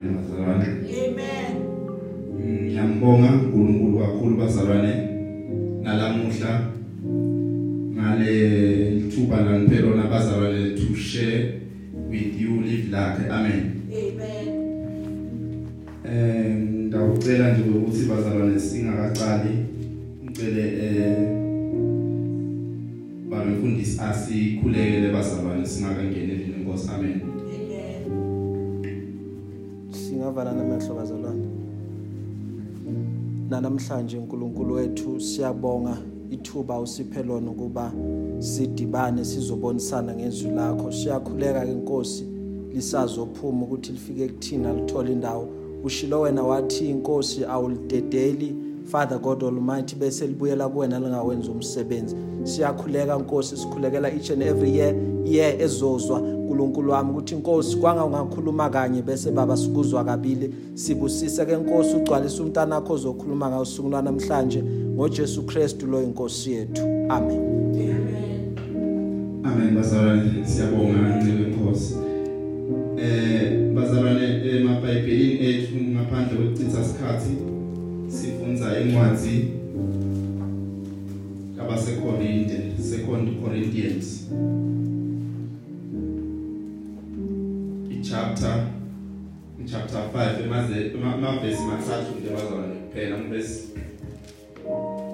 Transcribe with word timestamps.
bazalwane 0.00 0.64
Amen. 0.64 1.52
ngiyambonga 2.64 3.28
uNkulunkulu 3.32 3.98
kakhulu 3.98 4.36
bazalwane 4.36 4.92
nalamuhla 5.82 6.60
ngale 7.94 9.00
thuba 9.10 9.40
langiphelo 9.40 9.96
nabazalwane 9.96 10.76
to 10.76 10.94
share 10.94 11.60
with 12.10 12.40
you 12.40 12.60
live 12.60 12.90
lakhe 12.90 13.30
amen 13.30 13.62
Amen. 13.88 14.48
eh 16.04 16.56
ngawucela 16.88 17.52
nje 17.52 17.70
ukuthi 17.70 18.04
bazalwane 18.04 18.60
singakaqali 18.60 19.54
ngicele 20.24 20.64
eh 20.84 21.28
bamfundisi 23.30 24.00
asikhulekele 24.00 25.12
bazalwane 25.12 25.66
singakangeni 25.66 26.32
endlini 26.32 26.56
inkosi 26.60 26.90
amen 26.94 27.20
Amen. 27.22 27.35
Singavala 30.26 30.52
namehlo 30.52 30.94
bazalwane 30.94 31.46
namhlanje 33.50 34.18
uNkulunkulu 34.18 34.74
wethu 34.74 35.20
siyabonga 35.20 35.98
ithuba 36.30 36.80
usiphe 36.80 37.22
lona 37.22 37.50
ukuba 37.50 37.92
sidibane 38.38 39.24
sizobonisana 39.24 40.14
ngezwi 40.14 40.50
lakho. 40.50 40.92
Siyakhuleka 40.92 41.60
ke 41.64 41.72
inkosi 41.72 42.24
lisazophuma 42.74 43.62
ukuthi 43.62 43.92
lifike 43.92 44.28
kuthina 44.28 44.72
lithola 44.72 45.10
indawo. 45.10 45.48
Ushilo 45.84 46.20
wena 46.20 46.42
wathi 46.42 46.90
inkosi 46.90 47.44
awulidedeli. 47.44 48.56
Father 48.86 49.18
God 49.18 49.42
Almighty 49.42 49.96
bese 49.96 50.26
libuyela 50.26 50.68
kuwena 50.68 51.00
lingawenza 51.00 51.50
umsebenzi. 51.50 52.16
Siyakhuleka 52.42 53.16
inkosi 53.18 53.56
sikhulekela 53.56 54.10
each 54.10 54.30
and 54.30 54.42
every 54.42 54.76
year 54.76 54.94
year 55.24 55.62
ezozwa. 55.62 56.20
uNkulunkulu 56.20 56.92
wami 56.92 57.10
ukuthi 57.10 57.34
inkosi 57.34 57.76
kwanga 57.76 58.04
ungakhuluma 58.04 58.70
kanye 58.70 59.02
bese 59.02 59.30
baba 59.30 59.56
sikuzwa 59.56 60.04
kabili. 60.04 60.54
Sibusise 60.74 61.46
ke 61.46 61.52
inkosi 61.52 61.96
ugcwalisa 61.96 62.42
umntana 62.42 62.74
wakho 62.74 62.92
ozokhuluma 62.92 63.48
ngawo 63.48 63.62
usuku 63.62 63.88
namhlanje. 63.88 64.62
ngoJesu 64.94 65.42
Kristu 65.42 65.86
lo 65.86 66.02
inkosi 66.02 66.52
yethu. 66.52 66.82
Amen. 67.08 67.40
Amen. 67.74 68.56
Amen 69.44 69.74
bazalwane 69.74 70.46
siyabonga 70.46 71.16
ncike 71.16 71.50
inkosi. 71.50 71.94
Eh 72.98 73.72
bazalwane 73.74 74.26
emabhayibhelini 74.50 75.46
ethu 75.46 75.74
ngaphandle 75.76 76.36
kokuchitha 76.36 76.80
isikhathi 76.80 77.55
sifundza 78.26 78.80
incwadi 78.80 79.48
kabaseKorinte, 81.56 82.58
Second 82.82 83.40
Corinthians. 83.42 84.28
ichapter 87.90 88.66
chapter 89.70 90.00
5 90.14 90.44
emaze 90.44 90.92
amavesi 91.14 91.62
mathathu 91.62 92.20
nje 92.20 92.30
bazalwane 92.30 92.74
kuphela 92.74 93.16
umvesi 93.16 93.68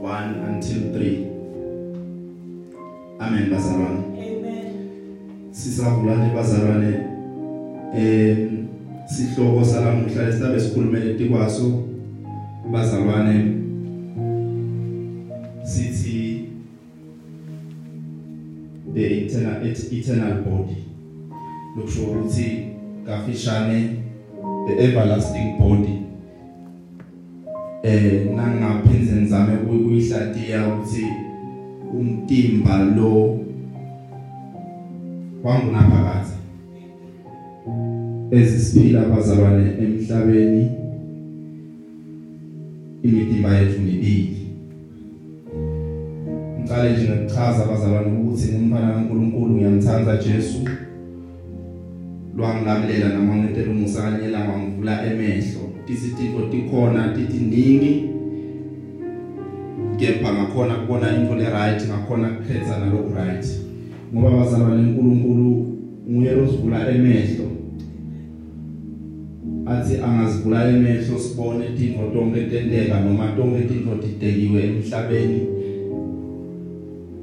1 0.02 0.54
until 0.54 0.78
3. 0.78 1.26
Amen 3.19 3.50
bazalwane. 3.50 3.98
Amen. 3.98 4.74
sisavula 5.50 6.16
nje 6.16 6.34
bazalwane 6.34 6.97
eh 7.97 8.48
sihloko 9.06 9.64
salamuhla 9.64 10.26
lesibe 10.26 10.60
sikhulumele 10.60 11.14
tikwaso 11.14 11.91
bazalwane 12.70 13.55
sithi 15.64 16.48
the 18.94 19.24
eternal 19.24 19.66
eternal 19.66 20.34
body 20.44 20.77
lokusho 21.77 22.02
ukuthi 22.02 22.66
kafishane 23.06 24.02
the 24.66 24.84
everlasting 24.84 25.58
body. 25.58 25.98
Eh 27.82 28.27
nangaphinze 28.34 29.12
ngizame 29.12 29.56
ukuyihlatiya 29.56 30.69
ukuthi 30.69 31.06
umtimba 31.98 32.84
lo 32.97 33.38
wangunaphakathi 35.44 36.37
ezisiphila 38.31 39.03
abazalwane 39.03 39.70
emhlabeni. 39.82 40.81
Imidimba 43.02 43.58
yethu 43.58 43.80
mibili 43.80 44.42
ngicale 46.60 46.92
nje 46.92 47.08
ngokuchaza 47.08 47.64
abazalwane 47.64 48.18
ukuthi 48.18 48.52
ngumfana 48.52 48.92
kaNkuluNkulu 48.92 49.54
ngiyamthanda 49.54 50.16
Jesu. 50.16 50.58
Lwangilamulela 52.36 53.08
noma 53.08 53.36
ngentela 53.36 53.70
umusa 53.70 54.02
kanyela 54.02 54.38
wangivula 54.48 55.06
emehlo. 55.06 55.62
Tisitifo 55.86 56.40
tikhona 56.50 57.08
titiningi 57.08 58.08
kepha 59.96 60.32
ngakhona 60.32 60.74
kubona 60.74 61.16
into 61.16 61.34
le 61.34 61.50
right 61.50 61.86
ngakhona 61.88 62.28
kukhetha 62.28 62.78
nalo 62.78 63.10
right. 63.16 63.46
Ngoba 64.14 64.30
bazalwane 64.36 64.82
uNkulunkulu 64.82 65.78
nguye 66.10 66.34
osivula 66.34 66.90
emehlo. 66.90 67.62
Athi 69.72 69.97
angazivula 69.97 70.69
emehlo 70.69 71.19
sibone 71.19 71.65
izinto 71.75 72.10
tonke 72.12 72.41
tenteka 72.50 73.00
noma 73.00 73.33
tonke 73.37 73.65
izinto 73.65 73.94
didekiwe 74.03 74.62
emhlabeni. 74.62 75.41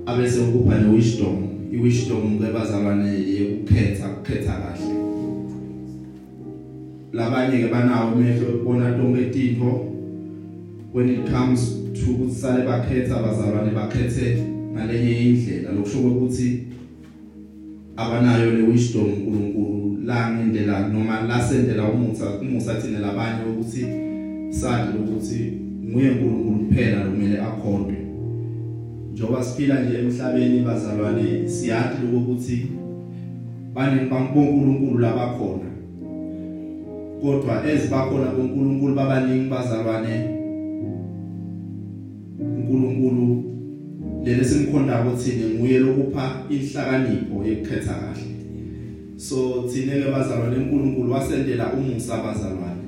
Abese 0.05 0.39
ukupha 0.39 0.77
ne 0.77 0.95
wisdom 0.95 1.35
i 1.73 1.77
wisdom 1.77 2.37
kwebazalwane 2.37 3.09
yekukhetha 3.09 4.09
ukukhetha 4.11 4.53
kahle. 4.61 4.95
Labanye 7.13 7.57
ke 7.57 7.67
banawo 7.67 8.11
emehlo 8.13 8.55
ukubona 8.55 8.91
tonke 8.97 9.21
izinto 9.29 9.85
when 10.93 11.09
it 11.09 11.31
comes 11.31 11.75
to 11.93 12.11
ukuthi 12.11 12.35
sale 12.35 12.65
bakhetha 12.65 13.17
abazalwane 13.17 13.71
bakhethe 13.71 14.43
ngalenye 14.73 15.21
indlela. 15.21 15.71
Lokusho 15.71 15.99
ukuthi 15.99 16.63
abanayo 17.97 18.51
le 18.51 18.63
wisdom 18.63 19.05
uNkulunkulu. 19.05 19.88
La 20.05 20.31
ngendlela 20.31 20.87
noma 20.87 21.21
la 21.27 21.41
sendela 21.41 21.83
umusa 21.83 22.25
umusa 22.41 22.75
thina 22.75 22.99
labanye 22.99 23.41
ukuthi 23.51 23.85
sathi 24.49 24.97
ukuthi 24.97 25.53
nguye 25.87 26.09
uNkulunkulu 26.09 26.65
kuphela 26.65 27.05
kumele 27.05 27.37
akhontwe 27.41 27.97
njoba 29.13 29.43
siphila 29.43 29.83
nje 29.83 29.99
emhlabeni 29.99 30.59
bazalwane 30.59 31.49
siyathi 31.49 32.05
ukuthi 32.15 32.67
bane 33.73 34.09
bankulunkulu 34.09 34.99
labakhona 34.99 35.69
kodwa 37.21 37.53
ezibakhona 37.71 38.31
bonkulunkulu 38.35 38.95
babaningi 38.95 39.49
bazalwane 39.49 40.13
uNkulunkulu 42.39 43.43
lele 44.23 44.43
simkhonda 44.43 45.01
ukuthi 45.01 45.31
nguye 45.55 45.79
lokupha 45.79 46.25
inhlakanipho 46.49 47.35
yekukhetha 47.47 47.93
kahle. 47.93 48.28
So 49.19 49.67
thine 49.67 49.91
ke 49.91 50.11
bazalwane 50.11 50.55
uNkulunkulu 50.55 51.11
wasendela 51.11 51.73
umusa 51.73 52.15
abazalwane 52.15 52.83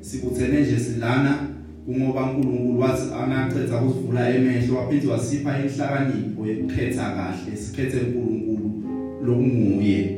sikuthene 0.00 0.60
nje 0.60 0.78
silana 0.78 1.38
kungoba 1.84 2.22
uNkulunkulu 2.22 2.80
wathi 2.80 3.02
angachetha 3.22 3.78
kusivula 3.78 4.36
emehlo 4.36 4.76
waphinde 4.76 5.06
wasipha 5.06 5.58
inhlakanipho 5.58 6.46
yekukhetha 6.46 7.10
kahle 7.16 7.56
sikhethe 7.56 7.98
uNkulunkulu 7.98 8.70
lokunguye. 9.24 10.16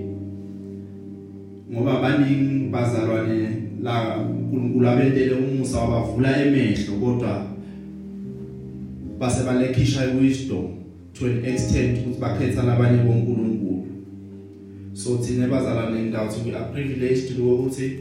Ngoba 1.73 2.01
baningi 2.03 2.69
bazalwane 2.69 3.49
la 3.83 4.17
uNkulunkulu 4.19 4.89
abentele 4.89 5.35
umusa 5.35 5.79
wabavula 5.81 6.43
emehlo 6.47 6.95
kodwa 7.01 7.47
base 9.19 9.45
balekhisha 9.45 10.05
iwisdom 10.05 10.67
to 11.13 11.27
an 11.27 11.45
extent 11.45 11.99
ukuthi 11.99 12.21
bakhetha 12.21 12.63
labanye 12.63 13.03
bonkulunkulu. 13.03 13.70
So 15.05 15.17
thina 15.17 15.49
bazalwane 15.49 16.03
ngawuthi 16.03 16.51
we 16.51 16.57
are 16.57 16.73
privileged 16.73 17.39
ukuthi 17.39 18.01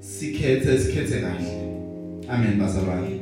sikhethe 0.00 0.78
sikhethe 0.78 1.20
kahle. 1.20 1.52
Amen 2.28 2.58
bazalwane 2.58 3.20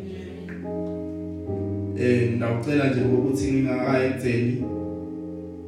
eh 1.99 2.37
ngawucela 2.37 2.91
nje 2.91 3.01
ukuthi 3.01 3.53
ngingakayi 3.53 4.07
ekutheni 4.07 4.65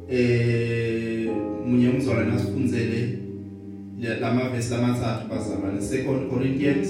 eh 0.09 1.29
munye 1.65 1.89
umzalwane 1.89 2.31
asifundzele 2.33 3.19
lamavesi 4.21 4.71
lamathathu 4.71 5.29
bazalwane 5.29 5.81
second 5.81 6.29
corinthians 6.29 6.87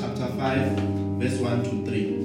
chapter 0.00 0.28
5 0.38 1.18
verse 1.18 1.44
1 1.44 1.62
to 1.62 1.90
3 1.90 2.17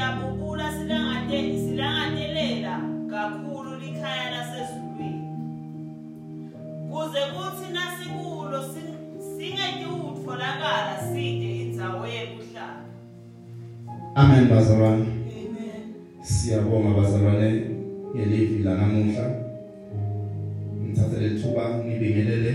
siyabubula 0.00 0.68
silangate 0.72 1.58
silangatelela 1.58 2.74
kakhulu 3.10 3.70
likhaya 3.80 4.26
lasezulwini. 4.34 5.22
Kuze 6.90 7.22
kuthi 7.32 7.66
nasikulo 7.76 8.58
sing- 8.72 9.00
singeti 9.36 9.86
utfolakala 10.08 10.94
side 11.12 11.48
indzawo 11.62 12.04
yekuhlala 12.06 12.84
amen 14.14 14.44
bazalwane. 14.48 15.04
Amen. 15.04 15.82
Siyabonga 16.22 16.90
bazalwane 17.00 17.50
ngelivi 18.14 18.62
lanamuhla. 18.64 19.26
Ngithatha 20.84 21.20
lethuba 21.20 21.64
ngibingelele 21.84 22.52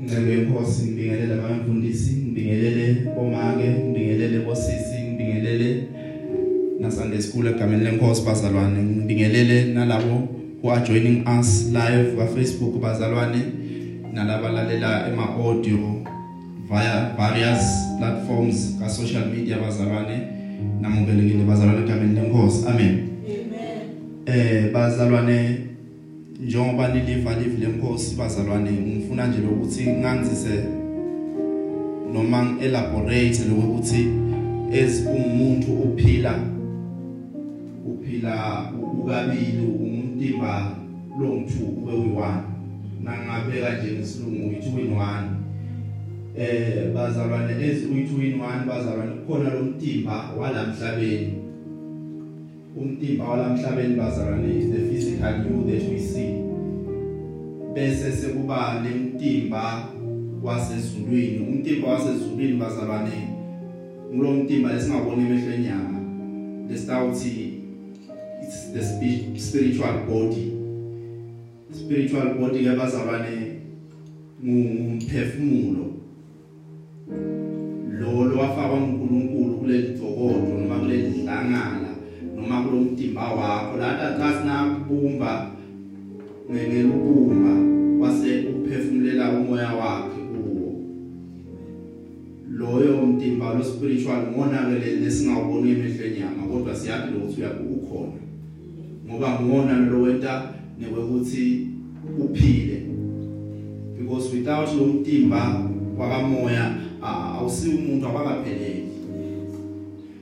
incebo 0.00 0.30
yenkosi 0.30 0.82
ngibingelele 0.84 1.34
abamfundisi 1.34 2.10
ngibingelele 2.16 2.86
omake 3.20 3.66
ngibingelele 3.68 4.38
bosisi 4.46 4.96
ngibingelele 5.02 5.68
na 6.88 6.94
Sunday 6.94 7.20
school 7.20 7.46
egameni 7.46 7.84
lenkosi 7.84 8.22
bazalwane. 8.22 8.82
Ngibingelele 8.82 9.74
nalabo 9.74 10.28
who 10.62 10.70
are 10.70 10.80
joining 10.86 11.26
us 11.38 11.70
live 11.72 12.16
ka 12.16 12.26
Facebook 12.26 12.80
bazalwane 12.80 13.38
nalabalalela 14.12 15.08
ema 15.08 15.34
audio 15.36 15.78
via 16.68 17.14
various 17.16 17.62
platforms 17.98 18.76
ka 18.80 18.88
social 18.88 19.26
media 19.26 19.58
bazalwane. 19.58 20.20
Namukelekile 20.80 21.44
bazalwane 21.44 21.84
egameni 21.84 22.14
lenkosi. 22.14 22.66
Amen. 22.68 23.08
Amen. 23.26 24.26
Eh 24.26 24.72
bazalwane 24.72 25.58
njengoba 26.40 26.88
niliva 26.88 27.34
live 27.34 27.66
lenkosi 27.66 28.14
bazalwane 28.14 28.70
ngifuna 28.70 29.26
nje 29.26 29.38
ukuthi 29.38 29.86
nganzise 29.86 30.64
noma 32.12 32.44
ngielaborate 32.44 33.38
lokuthi 33.48 34.08
as 34.72 35.02
umuntu 35.06 35.72
uphila 35.72 36.57
uphila 38.08 38.72
ukabili 38.98 39.66
umtimba 39.80 40.76
longithu 41.20 41.64
ube 41.64 41.92
uyi1 41.92 42.40
nangabeka 43.02 43.78
nje 43.78 43.92
ngesilungu 43.92 44.48
uyi2 44.48 44.80
in 44.80 44.94
1 44.94 45.24
eh 46.38 46.92
bazalwane 46.94 47.52
as 47.52 47.78
uyi2 47.84 48.26
in 48.26 48.40
1 48.40 48.66
bazalwane 48.66 49.10
kukhona 49.10 49.50
lo 49.50 49.62
mtimba 49.62 50.30
walamhlabeni 50.38 51.32
umtimba 52.76 53.24
walamhlabeni 53.24 53.94
bazalwane 53.94 54.58
is 54.58 54.70
the 54.70 54.78
physical 54.78 55.34
you 55.34 55.64
that 55.64 55.90
we 55.90 55.98
see. 55.98 56.34
Bese 57.74 58.12
sekuba 58.12 58.82
lemtimba 58.84 59.88
wasezulwini. 60.42 61.38
Umtimba 61.48 61.88
wasezulwini 61.88 62.52
bazalwane 62.52 63.28
ngulo 64.14 64.32
mtimba 64.32 64.72
lesingabona 64.72 65.22
emehlweni 65.22 65.64
nyama 65.64 66.00
lesitawuthi 66.70 67.57
it's 68.48 68.72
the 68.72 68.80
spi- 68.82 69.36
spiritual 69.36 70.08
body. 70.08 70.56
Spiritual 71.68 72.40
body 72.40 72.64
ke 72.64 72.72
bazalwane 72.80 73.60
ngumphefumulo. 74.40 75.84
Lo 78.00 78.24
lo 78.24 78.38
wafakwa 78.40 78.78
uNkulunkulu 78.80 79.58
kuleli 79.58 79.88
dzokodo 79.92 80.48
noma 80.48 80.80
kuleli 80.80 81.22
dlangala 81.22 81.92
noma 82.36 82.62
kulomtimba 82.64 83.34
wakho. 83.36 83.76
Lata 83.76 84.16
xa 84.16 84.40
sinabumba 84.40 85.50
ngelubumba 86.50 87.52
wase 88.00 88.48
uphefumulela 88.48 89.30
umoya 89.30 89.74
wakhe 89.76 90.20
kuwo. 90.32 90.72
Loyo 92.48 93.06
mtimba 93.06 93.54
lo 93.54 93.64
spiritual 93.64 94.32
ngona 94.32 94.72
ke 94.80 95.04
lesingawuboni 95.04 95.70
emehlweni 95.70 96.20
yama 96.20 96.48
kodwa 96.48 96.74
siyathi 96.74 97.12
lokuthi 97.12 97.40
uyaku 97.40 97.64
ukhona. 97.74 98.27
Ngoba 99.08 99.40
ngona 99.40 99.78
lo 99.90 100.02
wenta 100.02 100.54
nekwekuthi 100.80 101.66
uphile. 102.18 102.82
Because 103.98 104.36
without 104.36 104.68
lo 104.76 104.86
mtimba 104.86 105.70
wakamoya 105.98 106.74
ah, 107.02 107.34
awusi 107.38 107.68
umuntu 107.68 108.06
abakapheleli 108.06 108.84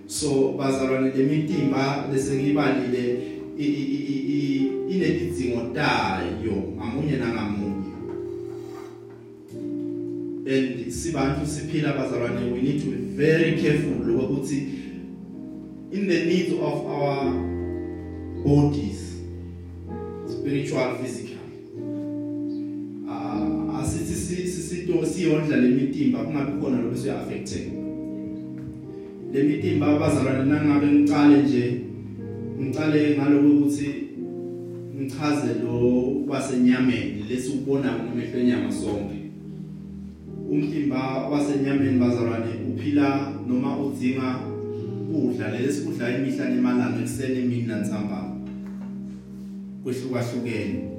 so 0.06 0.52
bazalwane 0.58 1.10
lemitimba 1.16 2.08
lesengibalile 2.12 3.18
i- 3.58 3.64
i- 3.64 3.88
i- 3.96 4.06
i- 4.14 4.24
i- 4.36 4.70
inelidzingo 4.94 5.60
tayo 5.74 6.54
ngamunye 6.76 7.16
nangamunye. 7.16 7.86
And 10.46 10.90
sibantu 10.90 11.46
siphila 11.46 11.92
bazalwane 11.92 12.52
we 12.52 12.62
need 12.62 12.80
to 12.84 12.90
be 12.90 12.96
very 13.24 13.52
careful 13.62 14.10
ukuthi 14.14 14.56
in 15.92 16.06
the 16.08 16.24
needs 16.24 16.52
of 16.52 16.86
our 16.86 17.55
bodies 18.46 19.00
spiritual 20.26 20.94
physical. 21.02 21.42
Ah 23.08 23.80
asithi 23.82 24.14
si- 24.14 24.48
sisito 24.48 25.04
siyondla 25.06 25.56
lemitimba 25.56 26.18
kungabi 26.24 26.52
khona 26.60 26.82
lo 26.82 26.90
bese 26.90 27.10
affected 27.10 27.72
lemitimba 29.32 29.86
abazalwane 29.86 30.44
nangabe 30.50 30.86
ngicale 30.86 31.42
nje 31.42 31.80
ngicale 32.60 33.16
ngaloko 33.16 33.48
ukuthi 33.48 33.88
ngichaze 34.96 35.50
lo 35.62 35.76
wasenyameni 36.28 37.24
lesibona 37.28 37.92
ngamehlo 37.92 38.40
enyama 38.40 38.72
sonke. 38.72 39.18
Umtimba 40.50 41.28
wasenyameni 41.30 41.98
bazalwane 41.98 42.52
uphila 42.70 43.32
noma 43.48 43.78
udzinga 43.78 44.28
ukudla 45.14 45.50
lesikudla 45.50 46.18
imihla 46.18 46.44
nemalanga 46.48 47.00
ekseni 47.02 47.38
emini 47.38 47.66
nantsambama 47.66 48.25
kwehlukahlukene. 49.86 50.90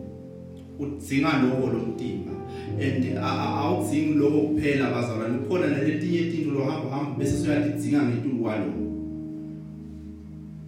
Udzinga 0.80 1.31
lokho 1.42 1.68
lomtimba 1.68 2.31
and 2.80 3.18
awudzingi 3.18 4.13
lokho 4.13 4.42
kuphela 4.42 4.92
bazalwane. 4.92 5.38
Kukhona 5.38 5.68
naletinye 5.68 6.19
izinto 6.19 6.51
lohamba 6.51 6.89
hamba 6.89 7.18
bese 7.18 7.38
suyadidzinga 7.38 8.04
ngetulu 8.04 8.44
kwalo. 8.44 8.74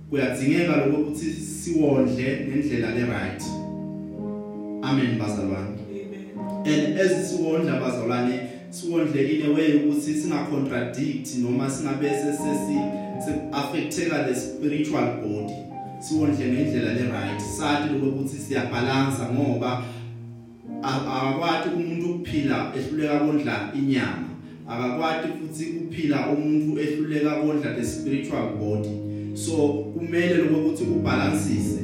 Kuyadzingeka 0.10 0.76
lokho 0.76 1.02
ukuthi 1.02 1.26
siwondle 1.26 2.48
ngendlela 2.48 2.96
le 2.96 3.06
right. 3.06 3.44
Amen 4.84 5.20
bazalwane. 5.20 5.80
And 6.66 7.00
as 7.00 7.32
siwondla 7.32 7.80
bazalwane 7.80 8.40
siwondle 8.70 9.30
in 9.30 9.46
a 9.46 9.54
way 9.54 9.74
ukuthi 9.74 10.14
singa 10.14 10.44
contradict 10.50 11.38
noma 11.38 11.70
singabe 11.70 12.10
sesi 12.10 12.80
affecteka 13.52 14.28
the 14.28 14.36
spiritual 14.36 15.22
body. 15.22 15.69
Siwondle 16.00 16.46
ngendlela 16.46 16.94
le 16.94 17.04
right. 17.04 17.40
Sathi 17.40 17.94
lokuthi 17.94 18.38
siyabalance 18.38 19.24
ngoba 19.34 19.84
akakwati 20.82 21.70
umuntu 21.70 22.12
ukuphila 22.12 22.72
ehluleka 22.78 23.20
kondla 23.20 23.72
inyama. 23.80 24.30
Akakwati 24.70 25.28
futhi 25.28 25.66
ukuphila 25.66 26.30
umuntu 26.30 26.80
ehluleka 26.80 27.32
kondla 27.42 27.74
the 27.74 27.84
spiritual 27.84 28.50
body. 28.60 28.94
So 29.36 29.54
kumele 29.94 30.38
lokuthi 30.38 30.84
ubalansise 30.84 31.80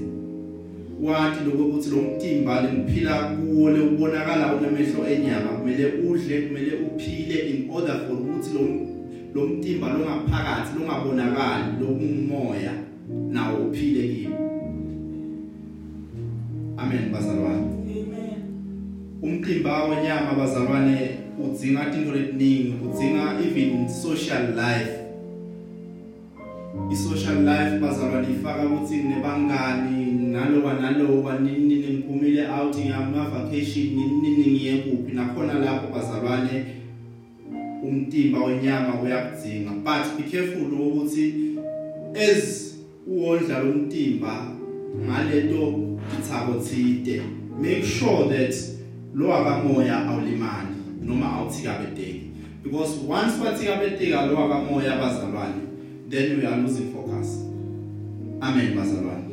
wathi 1.02 1.40
lokuthi 1.46 1.90
lo 1.90 2.02
mtimba 2.02 2.62
lemphila 2.62 3.24
kuwo 3.24 3.70
lebonakala 3.70 4.56
unemehlo 4.56 5.08
enyama 5.08 5.50
kumele 5.50 5.86
udle 5.86 6.42
kumele 6.42 6.72
uphile 6.74 7.40
in 7.50 7.70
order 7.74 8.00
for 8.08 8.16
ukuthi 8.16 8.54
lo 8.54 8.62
lo 9.34 9.48
mtimba 9.48 9.88
longaphakathi 9.88 10.80
longabonakali 10.80 11.64
lokumoya 11.80 12.85
nawo 13.10 13.68
uphile 13.68 14.08
kibo 14.08 14.46
amen 16.78 17.12
bazalwane. 17.12 17.68
Umqimba 19.22 19.84
wenyama 19.84 20.34
bazalwane 20.38 21.10
udzinga 21.40 21.94
into 21.94 22.12
letiningi 22.12 22.74
udzinga 22.86 23.40
even 23.42 23.90
social 23.90 24.54
life. 24.56 25.00
I-social 26.92 27.42
life 27.42 27.80
bazalwane 27.82 28.28
ifaka 28.32 28.66
ukuthi 28.66 28.98
nebangani 28.98 30.12
naloba 30.32 30.74
naloba 30.74 31.40
nini 31.40 31.76
niphumile 31.76 32.48
out 32.48 32.78
ngama 32.78 33.30
vacation 33.30 33.86
nini 33.96 34.52
ngiye 34.52 34.78
kuphi. 34.78 35.14
Nakhona 35.14 35.54
lapho 35.54 35.88
bazalwane 35.94 36.66
umtimba 37.84 38.44
wenyama 38.44 39.02
uyakudzinga. 39.02 39.72
But 39.84 40.18
be 40.18 40.30
careful 40.30 40.74
ukuthi 40.74 41.34
as 42.16 42.75
uwondla 43.08 43.60
lo 43.60 43.74
mtimba 43.74 44.48
ngaleto 45.06 45.80
ithako 46.20 46.54
thide. 46.60 47.22
Make 47.62 47.84
sure 47.84 48.28
that 48.30 48.56
lo 49.14 49.34
akamoya 49.34 50.08
awulimali 50.08 50.76
noma 51.02 51.26
awuthikabeteki 51.26 52.22
because 52.64 52.98
once 53.08 53.34
wathikabeteka 53.46 54.26
lo 54.26 54.38
akamoya 54.38 54.98
bazalwane 54.98 55.62
then 56.10 56.38
we 56.40 56.46
are 56.46 56.58
losing 56.58 56.94
focus. 56.94 57.46
Amen 58.42 58.76
bazalwane. 58.76 59.24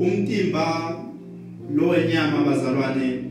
Umtimba 0.00 0.96
lo 1.74 1.88
wenyama 1.88 2.44
bazalwane 2.44 3.24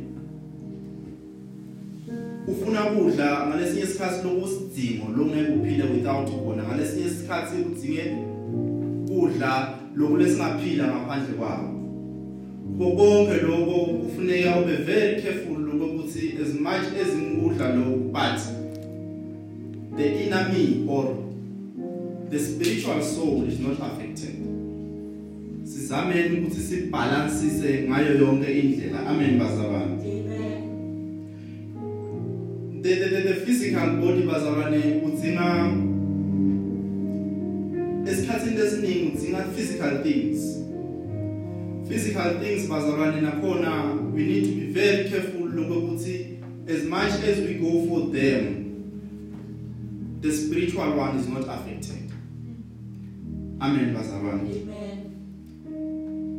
ufuna 2.48 2.82
kudla 2.82 3.48
ngalesinye 3.48 3.84
isikhathi 3.84 4.28
lokusidingo 4.28 5.06
longeke 5.18 5.52
uphile 5.52 5.84
without 5.84 6.30
kona 6.30 6.64
ngalesinye 6.64 7.06
isikhathi 7.06 7.56
udinge 9.18 9.38
kudla 9.38 9.80
lokulesingaphila 9.96 10.88
ngaphandle 10.88 11.34
kwako 11.38 11.74
konke 12.78 13.42
lokho 13.42 13.86
kufuneka 13.86 14.60
ube 14.60 14.76
very 14.76 15.22
careful 15.22 15.58
lokuthi 15.58 16.38
as 16.42 16.54
much 16.54 16.86
as 17.02 17.16
ngikudla 17.16 17.76
lokho 17.76 17.98
but 18.12 18.40
the 19.98 20.24
inner 20.24 20.50
me 20.50 20.86
or 20.88 21.16
the 22.30 22.40
spiritual 22.40 23.02
soul 23.02 23.48
is 23.48 23.60
not 23.60 23.80
affected. 23.80 24.36
Sizameni 25.64 26.38
ukuthi 26.40 26.62
sibalansise 26.62 27.88
ngayo 27.88 28.18
yonke 28.18 28.60
indlela. 28.60 29.08
Amen 29.08 29.40
bazalwane. 29.40 29.98
The 32.82 32.96
the, 32.96 33.10
the, 33.10 33.22
the 33.22 33.34
physical 33.34 33.90
body 34.02 34.22
bazalwane 34.22 35.02
udzinga 35.06 35.74
esikhathini 38.12 38.62
esiningi 38.62 39.07
udzinga 39.28 39.54
physical 39.56 40.04
things. 40.04 40.64
Physical 41.88 42.40
things 42.40 42.70
bazalwane 42.70 43.22
nakhona 43.22 44.14
we 44.14 44.24
need 44.24 44.46
to 44.46 44.56
be 44.56 44.72
very 44.72 45.10
careful 45.10 45.48
lokuthi 45.48 46.40
as 46.68 46.84
much 46.84 47.12
as 47.24 47.40
we 47.40 47.54
go 47.56 47.88
for 47.88 48.12
them 48.12 48.64
the 50.22 50.32
spiritual 50.32 50.98
one 50.98 51.18
is 51.18 51.28
not 51.28 51.44
affected. 51.44 52.12
Amen 53.62 53.96
bazalwane. 53.96 54.68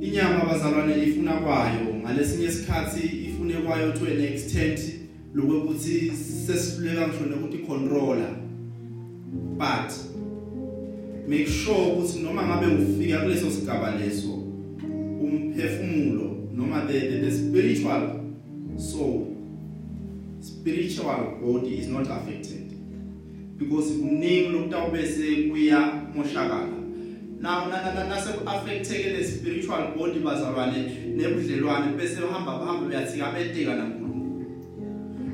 Inyama 0.01 0.45
bazalwane 0.45 1.05
ifuna 1.05 1.33
kwayo. 1.33 1.95
Ngalesinye 1.95 2.47
isikhathi 2.47 3.07
ifune 3.07 3.55
kwayo 3.55 3.93
to 3.93 4.07
an 4.07 4.21
extent 4.21 4.81
lokuthi 5.35 6.13
sesihluleka 6.47 7.09
ngisho 7.09 7.25
nokuthi 7.25 7.59
controller 7.59 8.37
but 9.59 9.93
make 11.29 11.47
sure 11.47 11.79
ukuthi 11.79 12.19
noma 12.23 12.43
ngabe 12.47 12.67
ufika 12.67 13.19
kuleso 13.19 13.51
sigaba 13.51 13.95
leso 13.95 14.29
umphefumulo 15.21 16.49
noma 16.55 16.87
the, 16.87 17.01
the, 17.01 17.19
the 17.21 17.31
spiritual 17.31 18.21
soul 18.77 19.27
spiritual 20.41 21.39
body 21.43 21.79
is 21.79 21.89
not 21.89 22.07
affected. 22.07 22.73
Because 23.59 23.93
kuningi 23.93 24.49
lokutawubese 24.49 25.49
kuya 25.51 25.93
moshakala 26.15 26.79
now 27.41 27.67
nase 27.69 28.31
affecteke 28.47 29.17
the 29.17 29.25
spiritual 29.25 29.93
body 29.97 30.21
bazalwane 30.21 30.91
nebudlelwane 31.17 31.97
bese 31.97 32.23
uhamba 32.23 32.53
hamba 32.53 32.87
uyathikabeteka 32.87 33.75
naNkulunkulu. 33.75 34.47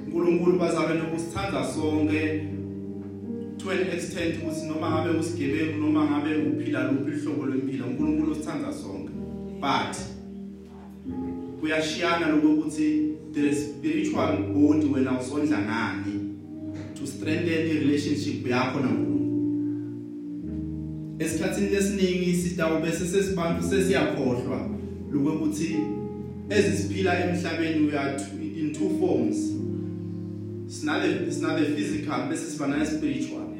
uNkulunkulu 0.06 0.58
bazalwane 0.58 1.02
kusithanda 1.02 1.64
sonke 1.64 2.48
to 3.64 3.70
an 3.70 3.88
extent 3.92 4.36
ukuthi 4.36 4.66
noma 4.66 4.90
ngabe 4.90 5.18
usigebengu 5.18 5.78
noma 5.80 6.04
ngabe 6.04 6.36
uphila 6.36 6.92
luphi 6.92 7.18
ihlobo 7.18 7.46
lwempilo 7.46 7.86
uNkulunkulu 7.86 8.32
usithanda 8.32 8.72
sonke. 8.72 9.10
But 9.60 9.96
kuyashiyana 11.60 12.28
lokuthi 12.28 13.14
the 13.32 13.54
spiritual 13.54 14.36
body 14.36 14.86
wena 14.86 15.20
usondla 15.20 15.58
ngani. 15.58 16.34
To 16.94 17.06
strengthen 17.06 17.66
i 17.66 17.72
relationship 17.72 18.46
yakho 18.46 18.80
naNkulunkulu. 18.80 19.24
Esikhathini 21.18 21.68
lesiningi 21.68 22.32
sitawube 22.32 22.92
sesesibantu 22.92 23.68
sesiyakhohlwa 23.68 24.70
lokuthi 25.12 25.76
ezisiphila 26.50 27.24
emhlabeni 27.24 27.96
are 27.96 28.16
in 28.60 28.72
two 28.72 28.98
forms. 28.98 29.36
Sinale 30.66 31.32
sinale 31.32 31.64
physical 31.64 32.28
bese 32.28 32.50
siba 32.50 32.66
na 32.66 32.86
spiritual. 32.86 33.53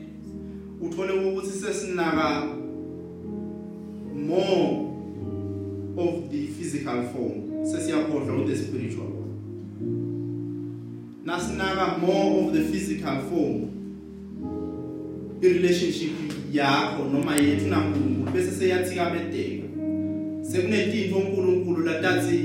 Uthole 0.85 1.13
ukuthi 1.13 1.51
sesinaka 1.51 2.47
more 4.15 4.91
of 5.97 6.31
the 6.31 6.47
physical 6.47 7.03
form. 7.03 7.65
Sesiyakhohlwa 7.65 8.39
with 8.39 8.49
the 8.49 8.57
spiritual. 8.57 9.07
One 9.07 9.25
nasinaka 11.25 11.99
more 12.01 12.45
of 12.45 12.53
the 12.53 12.61
physical 12.61 13.19
form 13.29 13.71
i 15.43 15.47
relationship 15.47 16.11
yakho 16.53 17.05
noma 17.13 17.37
yethu 17.37 17.69
naNkulunkulu 17.69 18.33
bese 18.33 18.51
seyathikabedeka 18.51 19.65
sekunetinto 20.43 21.17
uNkulunkulu 21.17 21.87
latathi 21.87 22.39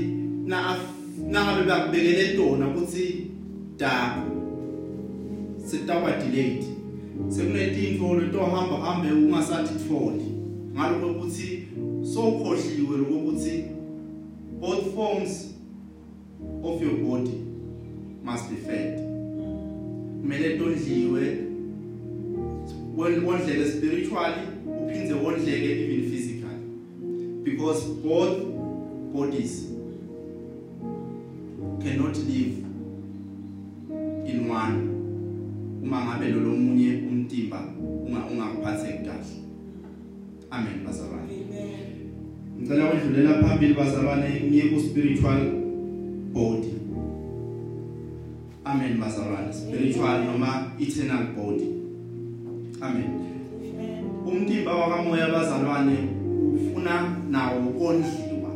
na 0.46 0.76
nangabe 1.30 1.62
bakubekele 1.68 2.36
tona 2.36 2.68
ukuthi 2.68 3.26
da 3.78 4.22
sitawa 5.66 6.10
delayed 6.10 6.64
sekunetinto 7.28 8.14
letohamba 8.14 8.76
hambe 8.76 9.12
ungasathi 9.12 9.74
tholi 9.88 10.24
ngaloko 10.74 11.06
ukuthi 11.06 11.62
sokhohliwe 12.02 12.98
lokuthi 12.98 13.64
both 14.60 14.94
forms 14.94 15.54
of 16.62 16.82
your 16.82 16.96
body 16.98 17.50
must 18.22 18.50
be 18.50 18.56
fed. 18.56 18.98
Kumele 20.20 20.58
tondliwe 20.58 21.38
wondleke 22.96 23.64
spiritually 23.66 24.42
uphindze 24.66 25.14
wondleke 25.14 25.84
even 25.84 26.10
physically. 26.10 26.60
Because 27.44 27.84
both 27.84 28.38
bodies 29.12 29.66
cannot 31.82 32.16
live 32.16 32.64
in 34.26 34.48
one. 34.50 34.99
Uma 35.82 36.04
ngabe 36.04 36.28
lo 36.28 36.40
lomunye 36.40 37.02
umtimba 37.08 37.60
unga 38.06 38.20
ungaphatheki 38.30 39.04
kahle. 39.04 39.36
Amen 40.50 40.84
bazalwane. 40.84 41.32
Ngicela 42.58 42.84
ukudlulela 42.84 43.42
phambili 43.42 43.74
bazalwane 43.74 44.28
ngiye 44.44 44.64
ku 44.68 44.80
spiritual 44.80 45.40
body 46.32 46.72
amen 48.64 49.00
bazalwane. 49.00 49.52
Spiritual 49.52 50.24
noma 50.24 50.72
eternal 50.78 51.32
body 51.36 51.68
amen. 52.80 53.10
Umtimba 54.26 54.74
wakamoya 54.74 55.28
bazalwane 55.28 55.96
ufuna 56.54 57.16
nawo 57.30 57.58
ukondliwa. 57.68 58.52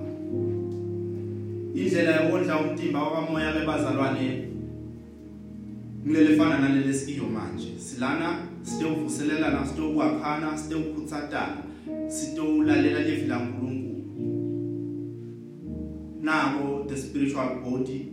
Indlela 1.74 2.20
yokondla 2.20 2.60
umtimba 2.60 3.02
wakamoya 3.02 3.52
ke 3.52 3.66
ngilele 6.06 6.36
fana 6.36 6.58
naleli 6.58 6.94
siyo 6.94 7.24
manje. 7.24 7.68
Silana 7.78 8.38
sitewuvuselela 8.62 9.50
na 9.50 9.66
sitewukwakhana 9.66 10.58
sitewukhuthatana 10.58 11.56
sitowulalela 12.08 13.00
livi 13.00 13.26
la 13.26 13.38
nkulunkulu. 13.38 13.84
Nako 16.22 16.84
the 16.88 16.96
spiritual 16.96 17.48
body 17.64 18.08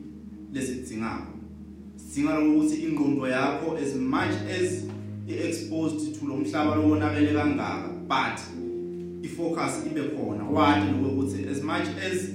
lesidingako. 0.53 1.33
Sidinga 1.95 2.39
ukuthi 2.39 2.75
ingqondo 2.75 3.27
yakho 3.27 3.77
as 3.77 3.95
much 3.95 4.36
as 4.62 4.83
i-exposed 5.27 6.19
to 6.19 6.25
lo 6.27 6.36
mhlaba 6.38 6.75
lobonakele 6.75 7.33
kangaka 7.33 7.89
but 8.07 8.39
ifocus 9.21 9.86
ibe 9.86 10.01
khona. 10.01 10.43
Wathi 10.43 10.91
lokuthi 11.03 11.48
as 11.51 11.63
much 11.63 11.88
as 12.12 12.29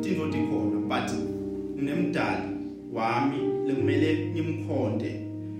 tinto 0.00 0.28
tikhona 0.28 0.80
but 0.88 1.10
nginemdali 1.76 2.48
wami 2.92 3.47
lekumele 3.68 4.30
ngimkhonde 4.32 5.10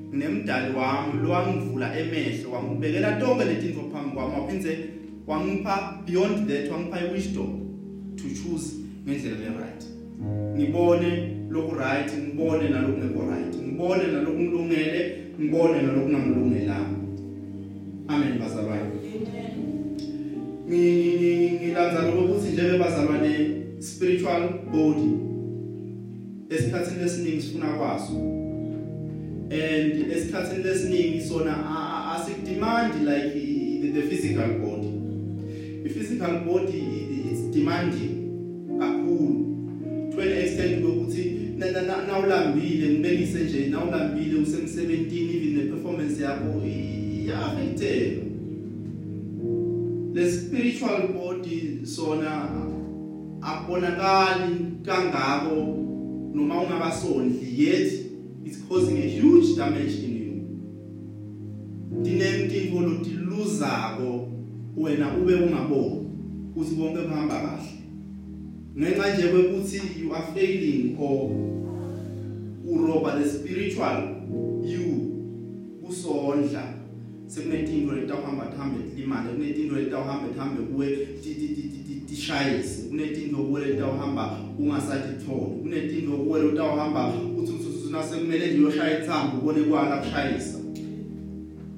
nginemdali 0.08 0.74
wami 0.76 1.22
lo 1.22 1.30
wangivula 1.30 1.98
emehlo 1.98 2.50
wangibekela 2.52 3.12
tonke 3.20 3.44
letinto 3.44 3.80
phambi 3.92 4.16
kwami 4.16 4.34
waphindze 4.34 4.78
wangipha 5.26 6.02
beyond 6.06 6.48
that 6.48 6.70
wangipha 6.70 7.00
i-wisdom 7.00 7.50
to 8.16 8.24
choose 8.28 8.76
ngendlela 9.04 9.36
le 9.36 9.48
right. 9.60 9.84
Ngibone 10.56 11.10
lokhu 11.50 11.74
right 11.74 12.12
ngibone 12.18 12.68
nalokungekho 12.68 13.30
right 13.30 13.54
ngibone 13.56 14.06
nalokungilungele 14.12 15.16
ngibone 15.40 15.82
nalokungangilungelanga 15.82 16.98
amen 18.08 18.38
bazalwane. 18.38 18.90
Ngilanza 20.68 22.02
lokuthi 22.02 22.52
njebe 22.52 22.78
bazalwane 22.78 23.32
spiritual 23.78 24.48
body 24.72 25.17
esikhathini 26.58 27.02
lesiningi 27.02 27.42
sifuna 27.42 27.66
kwaso 27.66 28.12
and 29.50 30.12
esikhathini 30.12 30.64
lesiningi 30.64 31.20
sona 31.20 31.54
asikudemand 32.14 32.94
like 33.04 33.32
the, 33.80 33.90
the 33.90 34.02
physical 34.02 34.48
body. 34.58 34.92
The 35.82 35.88
physical 35.88 36.40
body 36.40 36.82
is 37.32 37.54
demanding 37.54 38.76
kakhulu. 38.78 40.12
To 40.12 40.20
an 40.20 40.32
extent 40.38 40.84
ukuthi 40.84 41.24
nawulambile 42.06 42.88
ngibekise 42.88 43.38
nje 43.44 43.66
nawulambile 43.66 44.40
usemsebentini 44.40 45.36
even 45.36 45.56
ne 45.56 45.72
performance 45.72 46.22
yakho 46.22 46.62
iyaffecteka 46.66 48.22
le 50.14 50.32
spiritual 50.32 51.08
body 51.08 51.86
sona 51.86 52.48
akubonakali 53.42 54.66
kangako. 54.84 55.87
Noma 56.38 56.60
ungakasondli 56.62 57.64
yet 57.64 57.92
it's 58.44 58.58
causing 58.68 58.98
a 58.98 59.06
huge 59.06 59.56
damage 59.56 59.94
in 60.04 60.16
you. 60.16 60.42
Dinentintfo 62.02 62.80
lotiluzako 62.80 64.28
wena 64.76 65.16
ube 65.16 65.34
ungaboni 65.34 66.06
ukuthi 66.50 66.76
konke 66.76 67.02
kuhamba 67.02 67.40
kahle. 67.40 67.68
Ngenxa 68.78 69.14
nje 69.14 69.28
kwekuthi 69.28 69.80
you 70.00 70.14
are 70.14 70.24
failing 70.34 70.96
or 71.00 71.30
uroba 72.66 73.22
the 73.22 73.28
spiritual 73.28 74.02
you 74.64 74.84
kusondla. 75.82 76.77
Sekunetintfo 77.28 77.94
letawuhamba 77.94 78.46
thambe 78.46 78.78
limale 78.96 79.28
kunetintfo 79.32 79.76
letawuhamba 79.76 80.28
thambe 80.36 80.62
kuwe 80.62 81.08
tishayise 82.08 82.88
kunetintfo 82.88 83.42
kuwe 83.42 83.66
letawuhamba 83.66 84.38
ungasathi 84.58 85.24
tholi 85.24 85.60
kunetintfo 85.62 86.16
kuwe 86.16 86.42
letawuhamba 86.42 87.12
uthi 87.38 87.92
nase 87.92 88.16
kumele 88.16 88.46
nje 88.46 88.58
uyoshaya 88.58 89.04
ithambo 89.04 89.38
ubone 89.38 89.62
kwala 89.62 89.96
kushayisa 89.96 90.58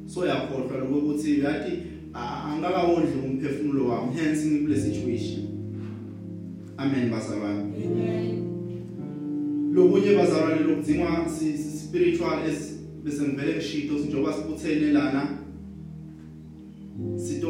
so 0.07 0.27
yakhohlwa 0.27 0.79
lokuthi 0.79 1.41
yathi 1.41 1.73
angakawondli 2.13 3.13
umphefumulo 3.25 3.89
wami 3.89 4.17
hence 4.17 4.47
ngikule 4.47 4.81
situation 4.81 5.45
amen 6.77 7.11
bazalwane 7.11 7.61
Amen. 7.61 8.45
lokunye 9.75 10.17
bazalwane 10.17 10.61
lokudzingwa 10.61 11.29
spiritual 11.87 12.39
as 12.51 12.81
bese 13.05 13.23
ngivele 13.23 13.57
ngishito 13.57 13.95
njengoba 13.95 14.33
sibuthene 14.33 14.93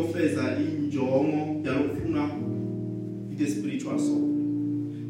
sitofeza 0.00 0.57
injongo 0.59 1.61
yalokufuna 1.64 2.30
ite 3.33 3.47
spiritual 3.47 3.99
soul. 3.99 4.30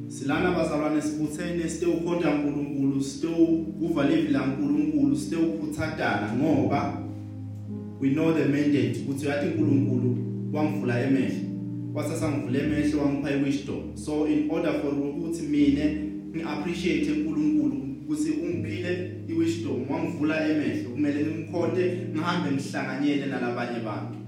Silana 0.09 0.51
bazalwane 0.51 1.03
sibuthene 1.03 1.69
site 1.69 1.87
ukhonda 1.87 2.35
uNkulunkulu 2.35 3.03
site 3.03 3.27
ukuva 3.27 4.05
livi 4.05 4.33
la 4.33 4.43
uNkulunkulu 4.43 5.17
site 5.17 5.37
ukuthadana 5.37 6.33
ngoba 6.39 7.03
we 8.01 8.11
know 8.11 8.33
the 8.33 8.45
mandate. 8.45 9.01
Ukuthi 9.05 9.27
yathi 9.27 9.47
uNkulunkulu 9.47 10.17
wangivula 10.53 11.05
emehlo. 11.05 11.37
Wasasa 11.95 12.31
ngivula 12.31 12.59
emehlo 12.59 13.03
wangipha 13.03 13.31
iwisdom. 13.31 13.97
So 13.97 14.27
in 14.27 14.51
order 14.51 14.73
for 14.73 14.93
ukuthi 14.93 15.43
mina 15.43 15.85
ngiappreciate 16.37 17.13
uNkulunkulu 17.13 17.77
ukuthi 18.05 18.31
ungiphile 18.31 19.13
iwisdom 19.29 19.91
wangivula 19.91 20.49
emehlo 20.49 20.91
kumele 20.91 21.25
ngimkhonde 21.25 21.99
ngihambe 22.13 22.51
ngihlanganyele 22.51 23.27
nalabanye 23.27 23.77
abantu. 23.77 24.20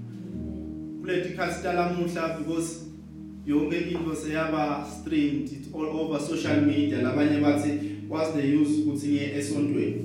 Kuleti 1.03 1.35
khasi 1.35 1.63
lamuhla 1.63 2.37
because 2.37 2.85
yonke 3.45 3.91
into 3.91 4.15
seyaba 4.15 4.85
streamed 4.85 5.51
it 5.51 5.73
all 5.73 5.85
over 5.85 6.17
social 6.17 6.61
media. 6.61 6.99
Labanye 6.99 7.41
bathi 7.41 8.07
what's 8.07 8.31
the 8.31 8.41
use 8.41 8.69
ukuthi 8.79 9.07
ngiye 9.07 9.37
esontweni? 9.37 10.01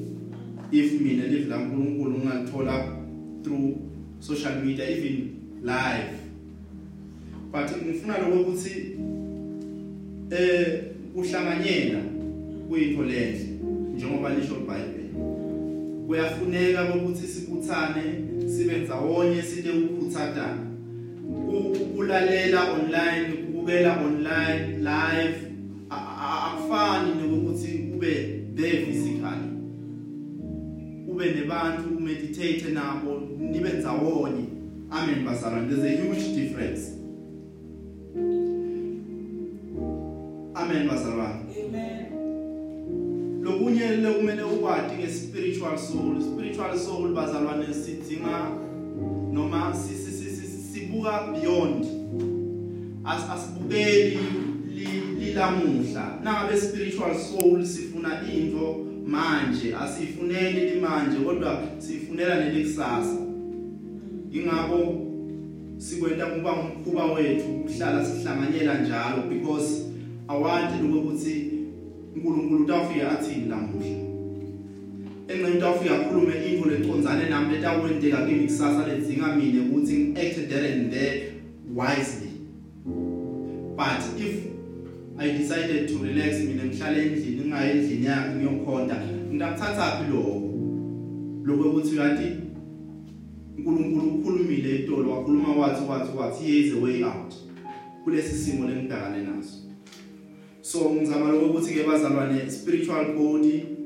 If 0.72 1.00
mina 1.00 1.26
live 1.26 1.48
la 1.48 1.56
uNkulunkulu 1.56 2.18
ngalithola 2.18 2.96
through 3.44 3.76
social 4.18 4.54
media 4.64 4.90
even 4.90 5.40
live. 5.62 6.18
But 7.52 7.70
ngifuna 7.70 8.18
lokho 8.18 8.40
ukuthi 8.40 8.96
eh 10.30 10.82
kuhlanganyela 11.14 12.00
kuyinto 12.68 13.02
lenhle 13.02 13.48
njengoba 13.94 14.34
lisho 14.34 14.56
iBhayibheli 14.56 15.14
kuyafuneka 16.06 16.94
ukuthi 16.94 17.26
sibuthane 17.26 18.02
sibe 18.46 18.76
ndawonye 18.76 19.42
site 19.42 19.70
ukukhuthatana 19.70 20.67
ukulalela 21.28 22.72
online 22.72 23.32
ukubukela 23.34 23.96
online 24.06 24.76
live 24.78 25.36
akufani 25.90 27.14
nokuthi 27.22 27.90
ube 27.96 28.44
there 28.54 28.86
physically. 28.86 29.48
Ube 31.08 31.30
nebantu 31.34 31.96
umeditate 31.98 32.68
nabo 32.72 33.20
nibe 33.40 33.68
ndawonye. 33.72 34.44
Amen 34.90 35.24
bazalwane. 35.24 35.68
There's 35.68 35.84
a 35.84 36.02
huge 36.02 36.34
difference. 36.34 36.92
Amen 40.54 40.88
bazalwane. 40.88 41.40
Amen. 41.68 42.04
lokunye 43.42 43.88
lekumele 43.96 44.42
ukwati 44.42 44.94
nge-spiritual 44.96 45.78
soul. 45.78 46.20
Spiritual 46.22 46.78
soul 46.78 47.14
bazalwane 47.14 47.74
sidinga 47.74 48.50
noma 49.32 49.74
si- 49.74 49.94
si- 49.94 49.96
si- 49.96 50.07
si- 50.07 50.07
sibuka 50.88 51.32
beyond. 51.32 51.84
As 53.04 53.22
asibukeli 53.30 54.18
li- 54.74 55.14
lilamuhla. 55.18 56.18
Nangabe 56.24 56.56
spiritual 56.60 57.14
soul 57.14 57.64
sifuna 57.66 58.20
into 58.32 58.84
manje 59.06 59.74
asifuneli 59.74 60.70
limanje 60.70 61.16
kodwa 61.24 61.62
sifunela 61.78 62.44
nelekusasa. 62.44 63.16
Ingakho 64.32 64.96
sikwenta 65.78 66.26
kuba 66.26 66.52
umkhuba 66.52 67.04
wethu 67.12 67.48
ukuhlala 67.60 68.04
sihlanganyela 68.06 68.78
njalo 68.78 69.22
because 69.28 69.82
awanti 70.28 70.82
lokuthi 70.82 71.50
uNkulunkulu 72.16 72.64
utawufika 72.64 73.10
athini 73.18 73.48
lamuhla. 73.48 74.07
Engqeni 75.28 75.56
utawufika 75.56 75.94
akhulume 75.94 76.34
into 76.34 76.68
lecondzane 76.68 77.28
nami 77.28 77.54
letawukwenteka 77.54 78.26
kimi 78.26 78.44
kusasa 78.46 78.86
ledzinga 78.86 79.36
mina 79.36 79.62
ukuthi 79.62 79.92
ngi-acte 79.96 80.46
there 80.46 80.72
and 80.72 80.92
there 80.92 81.32
wisely. 81.74 82.32
But 83.76 84.02
if 84.16 84.44
i 85.18 85.30
decided 85.30 85.88
to 85.88 85.98
relax 85.98 86.40
mina 86.40 86.64
ngihlale 86.64 87.02
endlini 87.02 87.40
ngingayi 87.40 87.70
endlini 87.70 88.06
yakhe 88.06 88.34
ngiyokhonda 88.34 88.96
ngingakuthathaphi 89.30 90.12
lokho? 90.12 90.42
Lokho 91.44 91.70
ukuthi 91.70 91.96
yathi 91.96 92.28
uNkulunkulu 93.58 94.14
ukhulumile 94.14 94.74
etolo 94.74 95.10
wakhuluma 95.10 95.56
wathi 95.56 95.82
wathi 95.90 96.18
wathi 96.18 96.44
here 96.44 96.66
is 96.66 96.74
a 96.74 96.80
way 96.80 97.04
out 97.04 97.34
kulesi 98.04 98.34
simo 98.34 98.68
lengibhekane 98.68 99.22
naso. 99.22 99.58
So 100.60 100.90
ngizama 100.90 101.28
lokho 101.28 101.46
ukuthi 101.46 101.74
ke 101.74 101.82
bazalwane 101.86 102.50
spiritual 102.50 103.04
body 103.14 103.77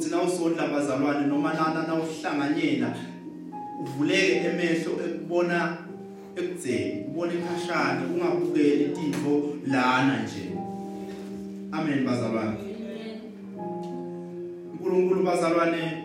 si- 0.00 0.08
si 0.08 0.08
uthi 0.08 0.10
na 0.10 0.22
usondla 0.22 0.68
bazalwane 0.68 1.26
noma 1.26 1.52
nana 1.54 1.86
na 1.86 1.94
uhlanganyela 1.94 2.96
uvuleke 3.80 4.46
emehlo 4.46 4.92
ekubona 5.06 5.76
ekudzeni 6.36 7.04
ubone 7.08 7.32
ikhashana 7.34 8.00
ungabukeli 8.14 8.84
intifo 8.84 9.42
lana 9.66 10.22
nje. 10.22 10.50
Amen 11.72 12.04
bazalwane. 12.04 12.56
uNkulunkulu 14.72 15.22
bazalwane 15.24 16.02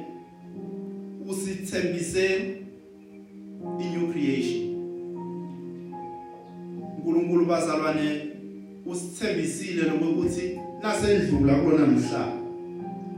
usithembise 1.29 2.57
i-new 3.79 4.11
creation. 4.11 4.63
uNkulunkulu 6.97 7.45
bazalwane 7.45 8.21
usithembisile 8.85 9.83
lokuthi 9.83 10.59
nasendlula 10.83 11.55
kona 11.55 11.85
mhlaba 11.85 12.42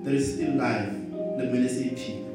there 0.06 0.18
is 0.18 0.34
still 0.34 0.56
life 0.56 0.91
lemele 1.38 1.70
siyiphile 1.70 2.26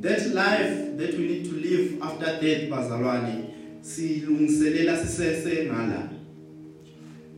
that 0.00 0.26
life 0.26 0.96
that 0.96 1.18
we 1.18 1.26
need 1.28 1.50
to 1.50 1.56
live 1.56 1.96
after 2.00 2.40
death 2.40 2.70
bazalwane 2.70 3.34
silungiselela 3.80 4.96
sisese 4.96 5.64
ngala 5.64 6.08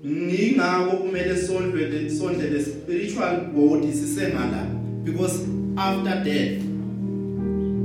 ngingako 0.07 0.97
kumele 0.97 1.37
sondle 1.37 1.89
le 1.89 2.11
sondle 2.11 2.51
the 2.51 2.63
spiritual 2.63 3.41
body 3.55 3.93
sisengala 3.93 4.67
because 5.05 5.47
after 5.77 6.25
death 6.25 6.63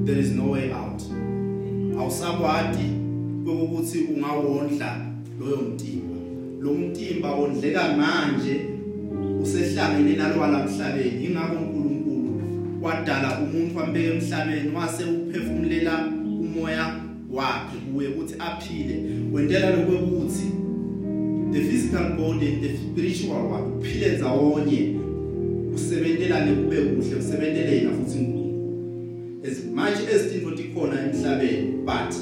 there 0.08 0.19
is 0.19 0.32
no 0.32 0.51
way 0.51 0.71
out. 0.71 1.01
Awusakwati 1.99 2.91
ukuthi 3.45 3.99
ungawondla 3.99 5.06
loyo 5.39 5.58
mtimba. 5.58 6.15
Lo 6.62 6.73
mtimba 6.73 7.32
wondleka 7.32 7.97
manje. 7.97 8.65
Usehlangene 9.41 10.15
nalo 10.15 10.41
walamhlabeni 10.41 11.26
ingakho 11.26 11.56
uNkulunkulu 11.56 12.41
wadala 12.82 13.39
umuntu 13.39 13.78
wambeka 13.78 14.13
emhlabeni 14.13 14.76
wase 14.76 15.04
uphefumulela 15.04 16.08
umoya 16.41 16.95
wakhe 17.32 17.78
kuye 17.93 18.08
ukuthi 18.08 18.36
aphile. 18.39 18.95
Wentela 19.32 19.69
lokuthi 19.69 20.52
the 21.52 21.60
physical 21.62 22.10
body 22.17 22.47
and 22.47 22.63
the 22.63 22.78
spiritual 22.78 23.52
one 23.52 23.78
uphile 23.78 24.17
ndawonye 24.17 24.95
usebentelane 25.76 26.52
kube 26.56 26.76
kuhle 26.76 27.15
usebentele 27.15 27.76
yena 27.76 27.91
futhi 27.91 28.17
uNkulunkulu. 28.19 29.47
As 29.47 29.65
much 29.65 30.10
as 30.15 30.36
into 30.36 30.52
tikhona 30.52 31.02
emhlabeni 31.02 31.71
but 31.86 32.15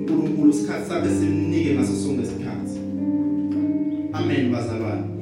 uNkulunkulu 0.00 0.50
isikhathi 0.50 0.88
sakhe 0.88 1.08
simnike 1.08 1.74
ngaso 1.74 1.92
sonke 1.92 2.22
isikhathi. 2.22 2.78
Amen 4.12 4.52
bazalwane. 4.52 5.13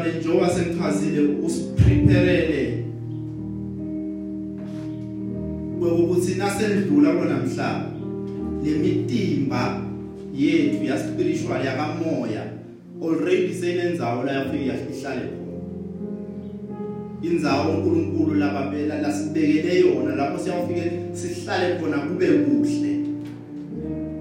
Bazalwane 0.00 0.20
njengoba 0.20 0.50
sengichazile 0.50 1.20
usipreparele 1.46 2.84
ukuthi 5.80 6.34
nasendlula 6.34 7.12
kona 7.12 7.30
namhlanje 7.30 7.90
lemitimba 8.64 9.80
yethu 10.34 10.84
ya 10.84 10.98
spiritual 10.98 11.64
yakamoya 11.64 12.42
already 13.02 13.54
senenzawo 13.54 14.24
la 14.24 14.32
yafika 14.32 14.64
yahlale 14.64 15.20
khona 15.20 15.58
indzawo 17.22 17.72
uNkulunkulu 17.72 18.34
lababela 18.34 19.02
lasibekele 19.02 19.80
yona 19.80 20.16
lapho 20.16 20.38
siyafike 20.38 20.92
sihlale 21.12 21.78
khona 21.78 21.98
kube 21.98 22.26
kuhle 22.26 22.96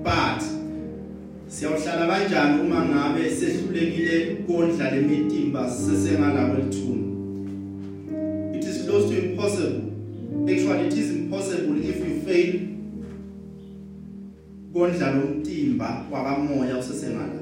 but 0.03 0.58
siyawhlala 1.59 2.07
kanjani 2.07 2.61
uma 2.61 2.85
ngabe 2.85 3.29
sehlulekile 3.29 4.35
kondla 4.47 4.91
lemitimba 4.91 5.69
sesengalabo 5.69 6.53
lithuna 6.53 7.03
it 8.55 8.63
is 8.63 8.85
close 8.85 9.09
to 9.09 9.25
impossible. 9.25 9.81
Actually 10.47 10.87
it 10.87 10.93
is 10.93 11.11
impossible 11.11 11.77
if 11.89 11.97
you 11.99 12.21
fail 12.25 12.59
kondla 14.73 15.11
lomtimba 15.11 16.05
wakamoya 16.11 16.77
usesengala 16.77 17.39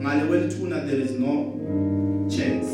ngale 0.00 0.24
kwelithuna 0.24 0.80
there 0.80 1.04
is 1.04 1.10
no 1.10 1.54
chance. 2.28 2.68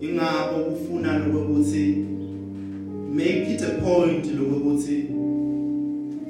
Ingakho 0.00 0.64
kufuna 0.64 1.18
lokuthi 1.18 2.06
make 3.14 3.54
it 3.54 3.62
a 3.62 3.70
point 3.70 4.26
lokuthi 4.26 5.19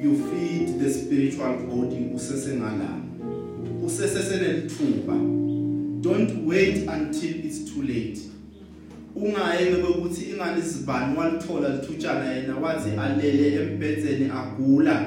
you 0.03 0.17
feed 0.31 0.79
the 0.79 0.91
spiritual 0.91 1.57
body 1.57 2.11
usesengala 2.15 2.89
usesesenelithuba 3.85 5.15
don't 6.01 6.47
wait 6.47 6.89
until 6.89 7.45
it's 7.45 7.65
too 7.75 7.83
late. 7.83 8.21
Ungayeke 9.17 9.83
ukuthi 9.83 10.31
ingane 10.31 10.59
izibani 10.59 11.19
walithola 11.19 11.69
lithutshana 11.69 12.33
yena 12.33 12.57
wathi 12.57 12.91
alele 12.91 13.55
embhedzeni 13.55 14.31
agula. 14.31 15.07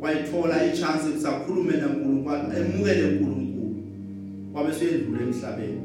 Wayithola 0.00 0.66
ichance 0.66 1.08
ukusakhulume 1.08 1.76
naNkulunkulu 1.76 2.36
emukele 2.58 3.04
uNkulunkulu 3.04 3.76
wabe 4.54 4.72
seyedlula 4.72 5.22
emhlabeni. 5.22 5.80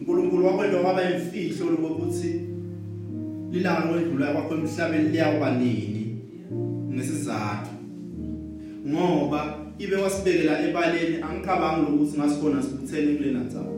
uNkulunkulu 0.00 0.46
wakwenda 0.46 0.78
kwaba 0.78 1.10
imfihlo 1.10 1.70
lokuthi 1.70 2.40
lilanga 3.52 3.84
lokwedlula 3.86 4.32
kwakho 4.32 4.54
emhlabeni 4.54 5.08
liyakuba 5.08 5.50
nini 5.58 5.93
ngesizathu 6.94 7.74
ngoba 8.88 9.58
ibe 9.78 9.96
wasibekela 9.96 10.68
ebaleni 10.68 11.16
angicabangi 11.22 11.92
ukuthi 11.92 12.18
ngasikhona 12.18 12.62
sibuthene 12.62 13.14
kule 13.14 13.30
nantsawo 13.32 13.72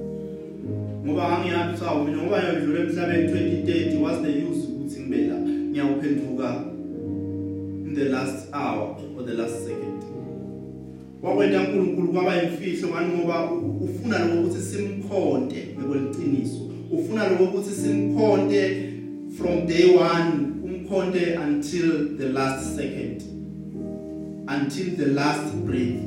ngoba 1.06 1.28
ngangiyazi 1.28 1.78
sawo 1.80 2.04
mina 2.04 2.22
ngoba 2.22 2.38
ngiyadlula 2.38 2.80
emhlabeni 2.80 3.28
2030 3.28 4.02
was 4.02 4.16
the 4.22 4.32
use 4.48 4.62
ukuthi 4.68 5.00
ngibe 5.00 5.26
la 5.28 5.36
ngiyawuphenduka 5.38 6.48
in 7.86 7.94
the 7.94 8.04
last 8.04 8.52
hour 8.52 8.96
or 9.16 9.22
the 9.26 9.34
last 9.34 9.56
second. 9.64 10.02
Wakwenda 11.22 11.60
uNkulunkulu 11.60 12.08
kwaba 12.08 12.42
imfihlo 12.42 12.88
ngani 12.88 13.18
ngoba 13.18 13.50
ufuna 13.80 14.18
lokuthi 14.18 14.62
simkhonte 14.62 15.68
ngokweqiniso 15.78 16.60
ufuna 16.92 17.28
lokuthi 17.28 17.70
simkhonte 17.70 18.92
from 19.38 19.66
day 19.66 19.86
1 19.86 20.45
umkhonte 20.86 21.36
until 21.36 22.16
the 22.16 22.28
last 22.28 22.76
second. 22.76 23.22
Until 24.48 24.96
the 24.96 25.06
last 25.06 25.54
breath. 25.66 26.02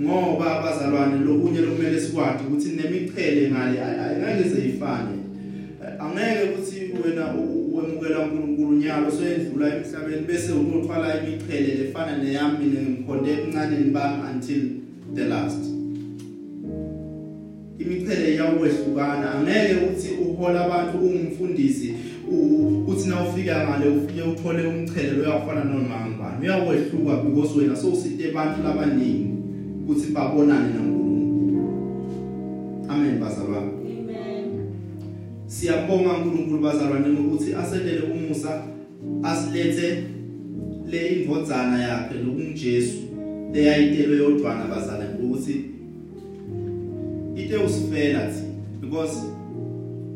Ngoba 0.00 0.58
abazalwane 0.58 1.24
lokunye 1.24 1.60
lokumele 1.60 2.00
sikwadi 2.00 2.44
ukuthi 2.44 2.68
nemichele 2.68 3.50
ngale 3.50 3.80
ayingeke 3.82 4.48
zeyifane 4.48 5.18
angeke 5.98 6.44
ukuthi 6.44 6.80
wena 7.04 7.34
wemukela 7.74 8.20
uNkulunkulu 8.20 8.76
nyalo 8.76 9.10
soyedlula 9.10 9.76
emhlabeni 9.76 10.26
bese 10.26 10.52
unothwala 10.52 11.22
imichele 11.22 11.74
lefana 11.74 12.16
neyami 12.18 12.66
ngimkhonde 12.66 13.32
encane 13.32 13.76
bami 13.76 14.22
until 14.34 14.62
the 15.14 15.24
last. 15.24 15.64
Imichele 17.78 18.34
iyawehluka 18.34 19.32
angeke 19.32 19.74
uthi 19.86 20.08
uhola 20.14 20.64
abantu 20.64 20.98
ungumfundisi 20.98 21.94
uthi 22.88 23.08
na 23.08 23.28
ufika 23.28 23.68
ngale 23.68 23.88
ufike 23.88 24.22
uthole 24.22 24.66
umchele 24.66 25.10
loyafana 25.10 25.64
noma 25.64 26.06
ngubani 26.06 26.40
uyawehluka 26.42 27.16
because 27.16 27.58
wena 27.58 27.76
sowusite 27.76 28.30
abantu 28.30 28.62
labaningi 28.62 29.28
ukuthi 29.82 30.12
babonane 30.12 30.74
naNkulunkulu 30.74 31.64
amen 32.88 33.18
bazalwane 33.20 33.70
Amen. 33.84 34.46
siyabonga 35.46 36.12
uNkulunkulu 36.12 36.62
bazalwane 36.62 37.08
ukuthi 37.20 37.54
aselele 37.54 38.02
umusa 38.14 38.62
asilethe 39.22 40.04
le 40.90 41.08
indvodzana 41.08 41.82
yakhe 41.82 42.14
lokunjesu 42.24 42.98
leyayitelwe 43.52 44.16
yodwana 44.16 44.64
bazalwane 44.64 45.14
ukuthi 45.22 45.64
ite 47.36 47.56
usifela 47.56 48.26
thi 48.32 48.42
because 48.80 49.18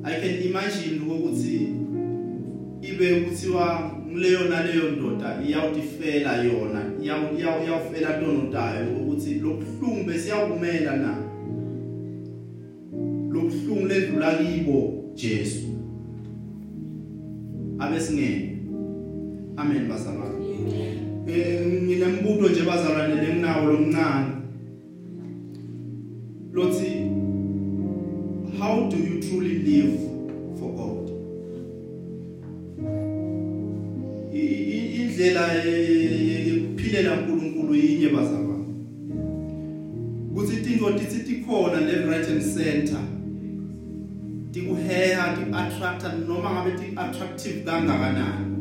i 0.05 0.21
can 0.21 0.43
imagine 0.49 1.01
ukuthi 1.07 1.48
ibe 2.99 3.21
kuthiwa 3.21 3.93
kuleyo 4.13 4.49
naleyo 4.49 4.91
ndoda 4.91 5.43
iyawutifela 5.49 6.43
yona 6.43 6.81
iyawufela 7.03 8.17
ntonotayo 8.17 8.97
ukuthi 9.01 9.35
lobuhlungu 9.35 10.05
besiyawumela 10.07 10.97
na? 10.97 11.15
Lobuhlungu 13.33 13.87
ledlula 13.87 14.35
kibo 14.35 15.05
Jesu. 15.15 15.69
Abesingeke. 17.79 18.59
Amen 19.57 19.89
bazalwane. 19.89 20.47
Eh, 21.27 21.67
nginembuto 21.67 22.49
nje 22.49 22.63
bazalwane 22.63 23.15
lenginawo 23.15 23.73
lomncane 23.73 24.38
center 42.59 43.01
tikuheha 44.53 45.37
ti-attracta 45.37 46.13
noma 46.13 46.51
ngabe 46.53 46.71
ti-attractive 46.79 47.65
kangakanani. 47.65 48.57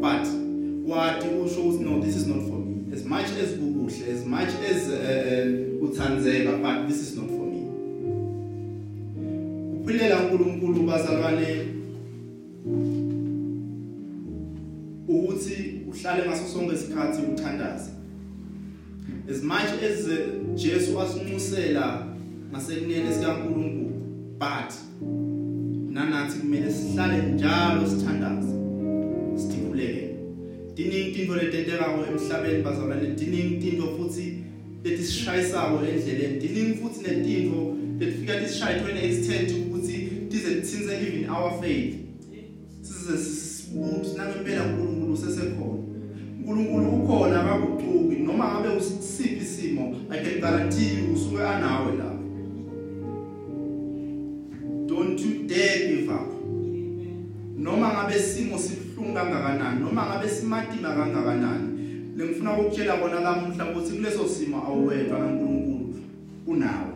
But 0.00 0.26
wati 0.86 1.28
usho 1.28 1.60
ukuthi 1.60 1.84
no 1.84 2.00
this 2.00 2.16
is 2.16 2.26
not 2.26 2.42
for 2.48 2.58
me. 2.58 2.92
As 2.92 3.04
much 3.04 3.30
as 3.42 3.50
kukuhle 3.58 4.08
as 4.14 4.24
much 4.26 4.52
as 4.70 4.88
uh, 4.88 5.84
uthandzeka 5.84 6.62
but 6.62 6.88
this 6.88 7.00
is 7.02 7.16
not 7.16 7.28
for 7.28 7.46
me. 7.46 7.62
Kuphilela 9.78 10.20
uNkulunkulu 10.20 10.82
bazalwane 10.86 11.66
ukuthi 15.08 15.80
uhlale 15.88 16.26
ngaso 16.26 16.48
sonke 16.52 16.74
isikhathi 16.74 17.22
uthandaza 17.32 17.90
as 19.30 19.42
much 19.42 19.82
as 19.82 20.08
uh, 20.08 20.18
Jesu 20.54 21.00
asinxusela 21.00 22.13
ngasekunene 22.54 23.12
sikaNkulunkulu 23.12 23.90
but 24.38 24.70
nanathi 25.90 26.38
kumele 26.38 26.72
sihlale 26.72 27.22
njalo 27.22 27.88
sithandaza 27.88 28.54
sithuleke 29.36 30.08
diningi 30.74 31.12
tinto 31.12 31.36
letentekayo 31.36 32.06
emhlabeni 32.10 32.62
bazalwane 32.62 33.06
diningi 33.06 33.56
tinto 33.56 33.86
futhi 33.96 34.44
letisishayisako 34.84 35.84
endleleni. 35.86 36.38
Diningi 36.40 36.74
futhi 36.74 37.00
netinto 37.02 37.76
letifika 37.98 38.40
tisishaye 38.40 38.80
to 38.80 38.86
an 38.86 38.96
extent 38.96 39.50
ukuthi 39.50 40.08
tize 40.30 40.54
tithinze 40.54 40.94
even 40.94 41.30
our 41.30 41.60
faith. 41.60 41.94
Size 42.82 43.18
sibuthi 43.18 44.16
nangempela 44.16 44.64
uNkulunkulu 44.64 45.16
sesekhona 45.16 45.82
uNkulunkulu 46.38 46.88
ukhona 46.88 47.40
akakuxuki 47.40 48.16
noma 48.16 48.52
ngabe 48.52 48.68
usiphi 48.76 49.44
isimo 49.44 49.96
i 50.10 50.24
can 50.24 50.40
guarantee 50.40 50.98
you 50.98 51.14
usuke 51.14 51.42
anawe 51.42 51.96
lapho 51.96 52.13
ngabe 58.14 58.26
simo 58.26 58.58
sibhlungu 58.58 59.14
kangakanani 59.14 59.80
noma 59.80 60.06
ngabe 60.06 60.28
simatima 60.28 60.94
kangakanani. 60.94 61.68
Lengifuna 62.16 62.58
ukutshela 62.58 62.96
bona 62.96 63.20
lamuhla 63.20 63.70
ukuthi 63.70 63.96
kuleso 63.96 64.28
simo 64.28 64.56
awuwedwa 64.58 65.18
kaNkulunkulu 65.18 65.94
unawe 66.46 66.94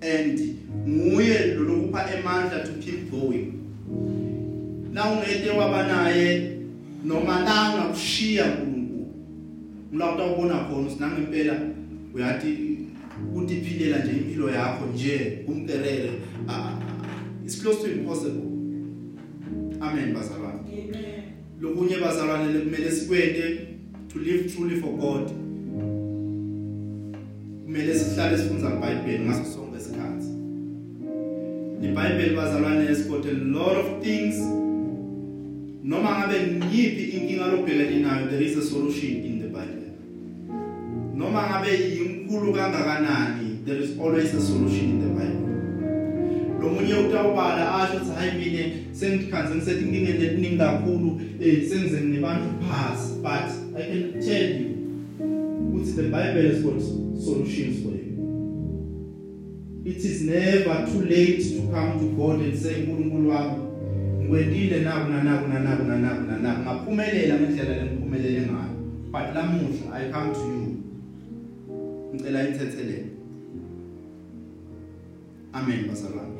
and 0.00 0.56
nguye 0.88 1.46
lokupha 1.54 2.14
emandla 2.14 2.60
to 2.60 2.72
keep 2.80 3.10
going. 3.10 3.52
Na 4.92 5.10
ungete 5.10 5.50
wabanaye 5.50 6.58
noma 7.04 7.40
la 7.40 7.74
ngakushiya 7.74 8.44
uNkulunkulu 8.44 9.06
ngila 9.92 10.14
utawubona 10.14 10.54
khona 10.54 10.90
sinangempela 10.90 11.60
uyathi 12.14 12.78
utiphilela 13.34 13.98
nje 13.98 14.12
impilo 14.12 14.50
yakho 14.50 14.86
nje 14.94 15.42
kumkerere 15.46 16.10
it's 17.44 17.62
close 17.62 17.82
to 17.82 17.90
impossible. 17.90 18.47
Amen 19.80 20.14
bazalwane. 20.14 20.60
Amen. 20.66 21.22
lokunye 21.60 21.96
bazalwane 21.96 22.58
kumele 22.58 22.90
sikwente 22.90 23.66
to 24.12 24.18
live 24.18 24.48
truly 24.52 24.80
for 24.80 24.90
God. 24.92 25.30
Kumele 27.64 27.94
sihlale 27.94 28.38
sifundza 28.38 28.70
iBhayibheli 28.76 29.24
ngaso 29.24 29.44
sonke 29.44 29.76
isikhathi. 29.78 30.26
iBhayibheli 31.82 32.36
bazalwane 32.36 32.86
has 32.88 33.08
got 33.08 33.26
a 33.26 33.32
lot 33.32 33.76
of 33.80 34.02
things. 34.02 34.36
Noma 35.84 36.18
ngabe 36.18 36.36
ngiyiphi 36.46 37.04
inkinga 37.16 37.46
lobhekene 37.46 37.98
nayo 38.02 38.26
there 38.30 38.44
is 38.44 38.56
a 38.56 38.62
solution 38.62 39.10
in 39.10 39.38
the 39.40 39.48
Bible. 39.48 39.92
Noma 41.14 41.42
ngabe 41.42 41.68
yinkulu 41.96 42.52
kangakanani 42.52 43.64
there 43.64 43.82
is 43.82 43.98
always 43.98 44.34
a 44.34 44.40
solution 44.40 44.84
in 44.90 45.00
the 45.00 45.08
Bible. 45.08 45.47
Lomunye 46.60 46.94
utawubala 46.94 47.74
asho 47.74 47.96
ukuthi 47.96 48.12
hayi 48.18 48.32
mina 48.38 48.64
sengikhanze 48.92 49.54
ngisethi 49.54 49.84
inkinga 49.84 50.12
letiningi 50.12 50.56
kakhulu 50.56 51.20
eh 51.40 51.68
sengize 51.68 52.00
nginebantu 52.00 52.48
phasi. 52.68 53.08
But 53.22 53.48
i 53.80 53.82
can 53.90 54.20
tell 54.20 54.50
you 54.60 54.70
ukuthi 55.68 55.92
the 55.96 56.02
bible 56.02 56.42
has 56.48 56.62
got 56.62 56.80
solutions 57.24 57.82
for 57.82 57.92
you. 57.92 58.14
It 59.84 60.04
is 60.04 60.22
never 60.22 60.86
too 60.86 61.02
late 61.04 61.42
to 61.54 61.60
come 61.72 61.98
to 62.00 62.06
god 62.16 62.40
and 62.40 62.56
say 62.56 62.74
nkulunkulu 62.82 63.30
wami 63.30 63.56
ngikwendile 64.18 64.80
naku 64.80 65.10
nanaku 65.10 65.48
nanaku 65.48 65.84
nanaku 65.84 66.22
nanaku. 66.30 66.60
Ngaphumelela 66.62 67.40
ngendlela 67.40 67.76
lengiphumelele 67.76 68.40
ngayo. 68.40 68.74
But 69.12 69.34
lamuhla 69.34 69.94
i 69.94 70.10
come 70.12 70.34
to 70.34 70.40
you. 70.40 70.74
Ngicela 72.14 72.48
ithethelele 72.48 73.04
amen 75.52 75.88
bazalwane 75.88 76.37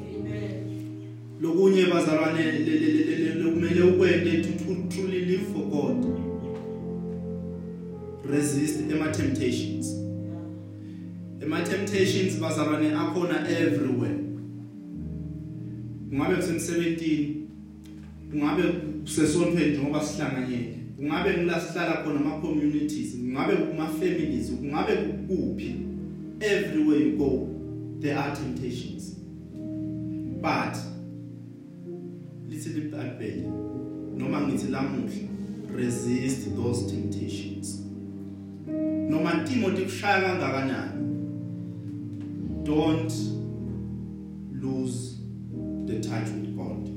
lokunye 1.41 1.85
bazalwane 1.87 2.43
kumele 3.55 3.83
ukwente 3.83 4.43
to 4.43 4.75
truly 4.89 5.25
live 5.25 5.45
for 5.53 5.63
God. 5.63 6.07
Resist 8.31 8.81
ema 8.91 9.09
temptations 9.09 9.95
ema 11.43 11.61
temptations 11.61 12.41
bazalwane 12.41 12.93
akhona 12.93 13.49
everywhere. 13.51 14.19
Ungabe 16.13 16.37
kusemsebentini 16.37 17.37
ungabe 18.35 18.63
kusesontweni 19.03 19.73
njengoba 19.73 20.01
sihlanganyele 20.01 20.75
ungabe 20.99 21.31
ngilasihlala 21.37 22.03
khona 22.03 22.21
ama 22.21 22.41
communities 22.41 23.15
ungabe 23.15 23.57
kuma 23.57 23.87
families 23.89 24.51
ungabe 24.63 24.97
kuphi 24.97 25.75
everywhere 26.41 27.01
you 27.01 27.17
go 27.17 27.49
there 28.01 28.17
are 28.17 28.37
temptations. 28.37 29.18
But 30.41 30.77
lithi 32.49 32.69
libhayibheli 32.69 33.43
noma 34.17 34.41
ngithi 34.41 34.69
lamuhla 34.71 35.29
resist 35.75 36.57
those 36.57 36.91
temptations. 36.91 37.83
Noma 38.67 39.45
Timothy 39.45 39.85
kushaya 39.85 40.21
kangakanani 40.21 40.95
don't 42.65 43.13
lose 44.53 45.19
the 45.87 46.01
touch 46.01 46.29
with 46.29 46.57
God. 46.57 46.89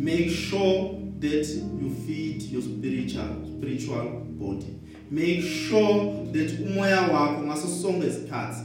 Make 0.00 0.30
sure 0.30 1.00
that 1.20 1.46
you 1.80 1.90
feed 2.06 2.42
your 2.42 2.62
spiritual 2.62 3.46
spiritual 3.56 4.26
body. 4.38 4.78
Make 5.10 5.42
sure 5.42 6.26
that 6.32 6.50
umoya 6.60 7.00
wakho 7.00 7.42
ngaso 7.42 7.68
sonke 7.68 8.06
isikhathi 8.06 8.64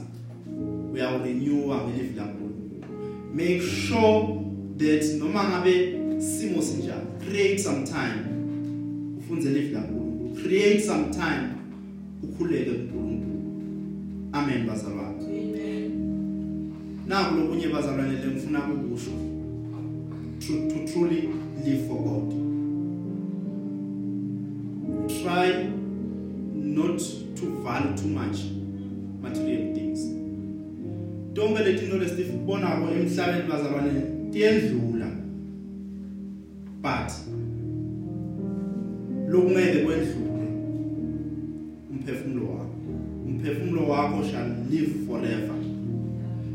uyawurenewa 0.92 1.88
ngelive 1.88 2.16
laNkulunkulu 2.16 2.39
make 3.34 3.62
sure 3.62 4.40
that 4.76 5.04
noma 5.18 5.44
ngabe 5.44 5.94
simo 6.20 6.62
sinjani 6.62 7.06
create 7.28 7.58
some 7.58 7.84
time. 7.84 8.26
Ufunze 9.18 9.50
live 9.50 9.74
laNkulunkulu 9.74 10.42
create 10.42 10.80
some 10.80 11.04
time. 11.10 11.48
Ukhuleke 12.22 12.70
kuNkulunkulu. 12.70 14.30
Amen 14.32 14.66
bazalwane. 14.66 15.24
Amen. 15.24 15.90
naku 17.06 17.34
lokunye 17.34 17.68
bazalwane 17.68 18.12
lengifuna 18.12 18.60
ukusho 18.74 19.10
to, 20.40 20.68
to 20.70 20.92
truly 20.92 21.28
live 21.64 21.86
for 21.88 22.02
God. 22.04 22.30
Try 25.22 25.70
not 26.54 26.98
to 27.36 27.62
value 27.64 27.96
too 27.96 28.08
much 28.08 28.38
material 29.22 29.74
things. 29.74 30.19
Tonke 31.40 31.64
letinto 31.64 31.96
lesifibonako 31.98 32.84
emhlabeni 32.94 33.48
bazalwane 33.48 34.02
tiyendlula. 34.32 35.08
But 36.82 37.12
lokungeke 39.28 39.78
kwendlule 39.84 40.48
umphefumulo 41.90 42.46
wakho. 42.46 42.74
Umphefumulo 43.26 43.88
wakho 43.88 44.24
shall 44.30 44.50
live 44.70 44.92
forever. 45.06 45.56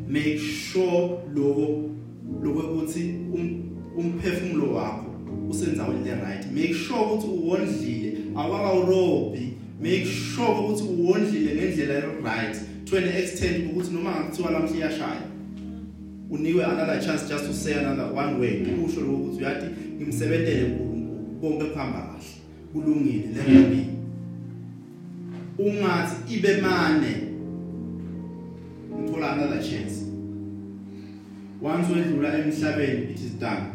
Make 0.08 0.38
sure 0.40 1.18
lokho 1.36 1.90
lokuthi 2.44 3.16
um- 3.34 3.64
umphefumulo 3.98 4.74
wakho 4.74 5.16
usenzaweni 5.50 6.06
le 6.06 6.16
right. 6.16 6.46
Make 6.52 6.74
sure 6.74 7.00
ukuthi 7.00 7.28
uwondlile 7.28 8.18
awakawurobi 8.36 9.54
make 9.82 10.06
sure 10.06 10.50
ukuthi 10.60 10.84
uwondlile 10.84 11.56
ngendlela 11.56 11.94
e 11.94 12.02
right 12.24 12.58
to 12.86 12.98
an 12.98 13.08
extent 13.08 13.72
ukuthi 13.72 13.94
noma 13.94 14.12
ngakuthiwa 14.12 14.52
lamhla 14.52 14.76
iyashaya 14.78 15.22
unikwe 16.30 16.66
another 16.66 17.00
chance 17.00 17.30
just 17.30 17.46
to 17.46 17.54
say 17.54 17.74
another 17.74 18.14
one 18.14 18.40
word. 18.40 18.68
Usho 18.86 19.02
lokho 19.02 19.14
ukuthi 19.14 19.38
uyathi 19.38 19.66
ngimsebentele 19.98 20.64
uNkulunkulu 20.64 21.40
konke 21.42 21.66
kuhamba 21.66 22.02
kahle 22.02 22.26
kulungile 22.74 23.28
let 23.36 23.48
it 23.48 23.70
be. 23.70 23.86
Ungathi 25.64 26.36
ibe 26.36 26.62
mane 26.62 27.16
uthola 29.00 29.32
another 29.34 29.62
chance. 29.62 30.06
Once 31.62 31.94
wedlula 31.94 32.38
emhlabeni 32.38 33.12
it 33.12 33.20
is 33.20 33.40
done. 33.40 33.66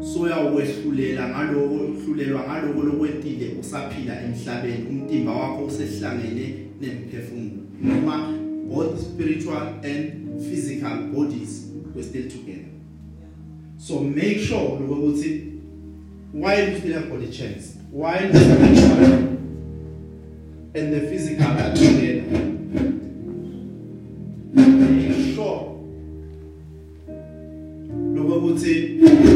So 0.00 0.20
uyawehlulela 0.20 1.28
ngaloko 1.28 1.74
uhlulelwa 1.74 2.42
ngaloko 2.42 2.82
lokwentile 2.82 3.54
usaphila 3.60 4.22
emhlabeni 4.22 4.86
umtimba 4.90 5.32
wakho 5.32 5.64
usehlangene 5.64 6.54
nemphefumulo 6.82 7.62
noma 7.80 8.38
both 8.68 9.00
spiritual 9.00 9.62
and 9.84 10.40
physical 10.40 10.96
bodies 11.14 11.68
were 11.94 12.02
still 12.02 12.28
together. 12.28 12.68
So 13.78 14.00
make 14.00 14.40
sure 14.40 14.78
ukuthi 14.80 15.60
while 16.32 16.68
you 16.68 16.78
still 16.78 16.92
have 16.94 17.10
got 17.10 17.20
a 17.20 17.30
chance 17.30 17.76
while 17.90 18.32
the 18.32 18.40
spiritual 18.40 19.32
and 20.74 20.92
the 20.92 21.00
physical 21.00 21.46
are 21.46 21.74
together. 21.74 22.22
Make 24.54 25.34
sure. 25.34 25.78
Lokuthi 28.14 29.31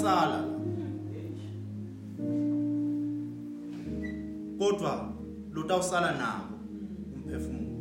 iyasala 0.00 0.44
kodwa 4.58 5.12
lotawusala 5.52 6.12
nako 6.12 6.54
umphefumulo. 7.14 7.76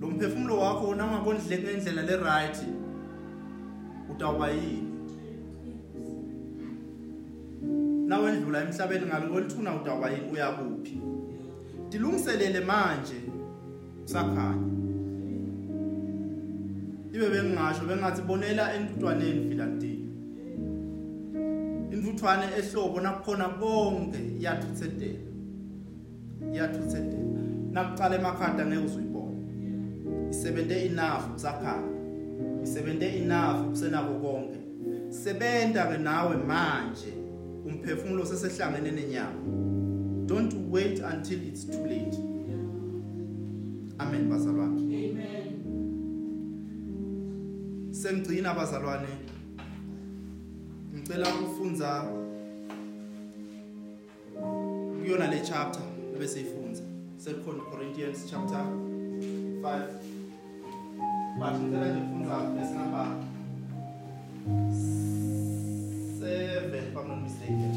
Lo 0.00 0.08
mphefumulo 0.08 0.58
wakho 0.58 0.94
nangabondle 0.94 1.58
ngendlela 1.58 2.02
le 2.02 2.16
right 2.16 2.58
utawuba 4.10 4.50
yini? 4.50 4.92
Nawendlula 8.06 8.62
emhlabeni 8.62 9.06
ngalo 9.06 9.34
olithuna 9.34 9.74
utawuba 9.74 10.10
yini? 10.10 10.30
Uyakuphi? 10.32 11.00
Dilungiselele 11.90 12.60
manje 12.60 13.20
kusakhanya. 14.02 14.68
Ibe 17.12 17.30
bengingasho 17.30 17.84
bengathi 17.84 18.22
bonela 18.22 18.74
entuthwaneni 18.74 19.48
filantini 19.48 19.97
intuthwane 22.18 22.46
ehlobo 22.58 23.00
nakukhona 23.00 23.48
konke 23.48 24.18
iyathuthedela 24.40 25.18
iyathuthedela 26.52 27.42
nakuqala 27.72 28.16
emakhada 28.16 28.66
ngeke 28.66 28.84
uzuyibona 28.86 29.38
isebente 30.30 30.86
enough 30.86 31.24
kusakhanya 31.32 31.92
isebente 32.64 33.06
enough 33.22 33.68
kusenako 33.70 34.14
konke. 34.20 34.58
Sebenta 35.10 35.86
ke 35.86 35.98
nawe 35.98 36.36
manje 36.36 37.12
umphefumulo 37.66 38.24
sesehlangene 38.26 38.90
nenyama. 38.90 39.40
Don't 40.26 40.54
wait 40.70 40.98
until 41.00 41.40
it's 41.48 41.64
too 41.64 41.86
late. 41.86 42.16
Amen 44.00 44.28
bazalwane. 44.28 44.80
Amen. 44.80 45.54
sengigcina 47.90 48.54
bazalwane. 48.54 49.37
Ngicela 51.08 51.28
ukufunza 51.28 52.04
kuyona 55.00 55.26
le 55.26 55.40
chapter 55.40 55.82
bese 56.18 56.40
ifunza 56.40 56.82
2 57.24 57.70
Corinthians 57.70 58.30
chapter 58.30 58.58
5 58.58 59.62
but 61.38 61.60
ngicela 61.60 61.86
nje 61.88 62.00
ukufunza 62.00 62.36
verse 62.54 62.74
number 62.74 63.06
7 66.20 66.74
if 66.74 66.96
I'm 66.96 67.08
not 67.08 67.22
mistaken. 67.22 67.72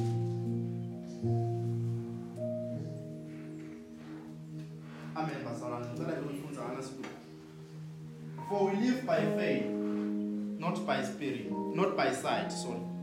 Amen 5.16 5.46
bazalwane 5.46 5.86
ngicela 5.88 6.12
nje 6.12 6.26
ukufunza 6.26 6.62
ngana 6.62 6.84
siku. 6.84 7.04
For 8.50 8.66
we 8.66 8.72
live 8.76 9.02
by 9.02 9.22
faith 9.38 9.66
not 10.60 10.86
by 10.86 11.04
spirit 11.04 11.52
not 11.76 11.96
by 11.96 12.12
sight 12.16 12.52
sorry. 12.52 12.80
Yeah. 12.80 13.01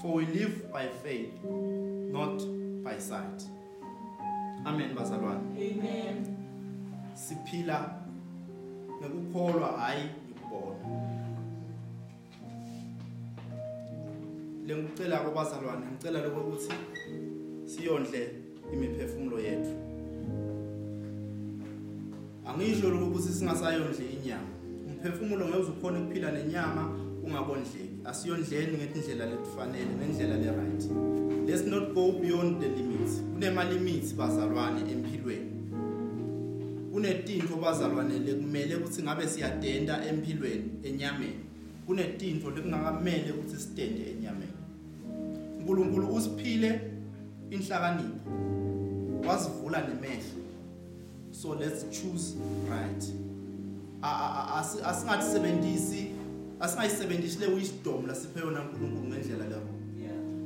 For 0.00 0.14
we 0.14 0.24
live 0.26 0.72
by 0.72 0.88
faith, 1.02 1.44
not 1.44 2.38
by 2.82 2.96
sight. 2.98 3.44
Amen 4.64 4.94
bazalwane. 4.94 5.44
Amen. 5.56 6.36
Siphila 7.14 7.94
ngekukholwa 9.00 9.68
hayi 9.68 10.04
ngikubona. 10.28 10.84
Lengicela 14.66 15.20
kubazalwane, 15.20 15.86
ngicela 15.86 16.20
lokho 16.22 16.40
ukuthi 16.40 16.72
siyondle 17.64 18.34
imiphefumulo 18.72 19.40
yethu. 19.40 19.74
Angisho 22.46 22.90
lokho 22.90 23.06
ukuthi 23.06 23.28
singasayondli 23.28 24.06
inyama. 24.06 24.48
Umphefumulo 24.88 25.44
ngeke 25.46 25.58
uzukhona 25.58 26.00
ukuphila 26.00 26.32
nenyama 26.32 26.82
ungabondleki. 27.24 27.89
Asiyondleni 28.04 28.78
ngendlela 28.78 29.26
lefanele, 29.26 29.92
ngendlela 29.98 30.36
le 30.36 30.50
right. 30.50 30.84
Let's 31.48 31.64
not 31.66 31.94
go 31.94 32.12
beyond 32.12 32.60
the 32.60 32.68
limits. 32.68 33.20
Kunema 33.32 33.64
limits 33.64 34.14
bazalwane 34.14 34.80
empilweni. 34.80 35.50
Kunetinto 36.92 37.56
bazalwane 37.56 38.18
lekumele 38.18 38.76
ukuthi 38.76 39.02
ngabe 39.02 39.26
siyadenda 39.28 40.06
empilweni 40.06 40.70
enyameni. 40.82 41.44
Kunetinto 41.86 42.50
lekungakamele 42.50 43.32
ukuthi 43.32 43.56
sidende 43.56 44.10
enyameni. 44.10 44.52
uNkulunkulu 45.58 46.14
usiphile 46.14 46.80
inhlakanipho. 47.50 48.30
Wasivula 49.28 49.80
nemehlo. 49.88 50.40
So 51.30 51.54
let's 51.54 51.84
choose 51.90 52.34
right. 52.70 53.04
Asi- 54.02 54.82
asingathi 54.84 55.24
sebenzisi 55.32 56.09
asingayisebenzisi 56.60 57.38
le 57.40 57.46
wisdom 57.46 58.06
lasiphe 58.06 58.40
yona 58.40 58.60
uNkulunkulu 58.60 59.08
ngendlela. 59.08 59.44
Yeah. 59.44 59.60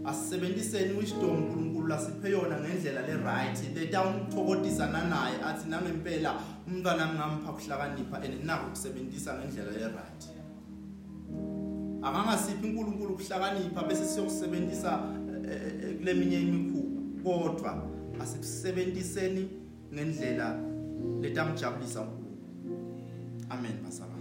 asisebenziseni 0.04 0.92
wisdom 0.98 1.30
uNkulunkulu 1.30 1.86
lasiphe 1.86 2.30
yona 2.30 2.60
ngendlela 2.60 3.00
le 3.06 3.14
right. 3.16 3.58
Letawumthokodisa 3.74 4.86
nanaye 4.86 5.36
athi 5.44 5.68
nangempela 5.68 6.34
umntwana 6.66 7.06
ngingampha 7.06 7.52
kuhlakanipha 7.52 8.16
and 8.24 8.44
nako 8.44 8.70
kusebenzisa 8.70 9.38
ngendlela 9.38 9.72
le 9.72 9.86
right. 9.86 10.22
Akangasiphi 12.02 12.66
uNkulunkulu 12.66 13.16
kuhlakanipha 13.16 13.82
bese 13.82 14.04
siyokusebenzisa 14.04 15.02
eh, 15.50 15.62
eh, 15.82 15.96
kuleminye 15.96 16.40
imikhuba 16.40 16.94
kodwa 17.24 17.90
asikusebenziseni 18.20 19.48
ngendlela 19.94 20.60
letamjabulisa 21.20 22.00
uNkulunkulu. 22.00 22.24
Amen 23.50 23.82
basala 23.84 24.13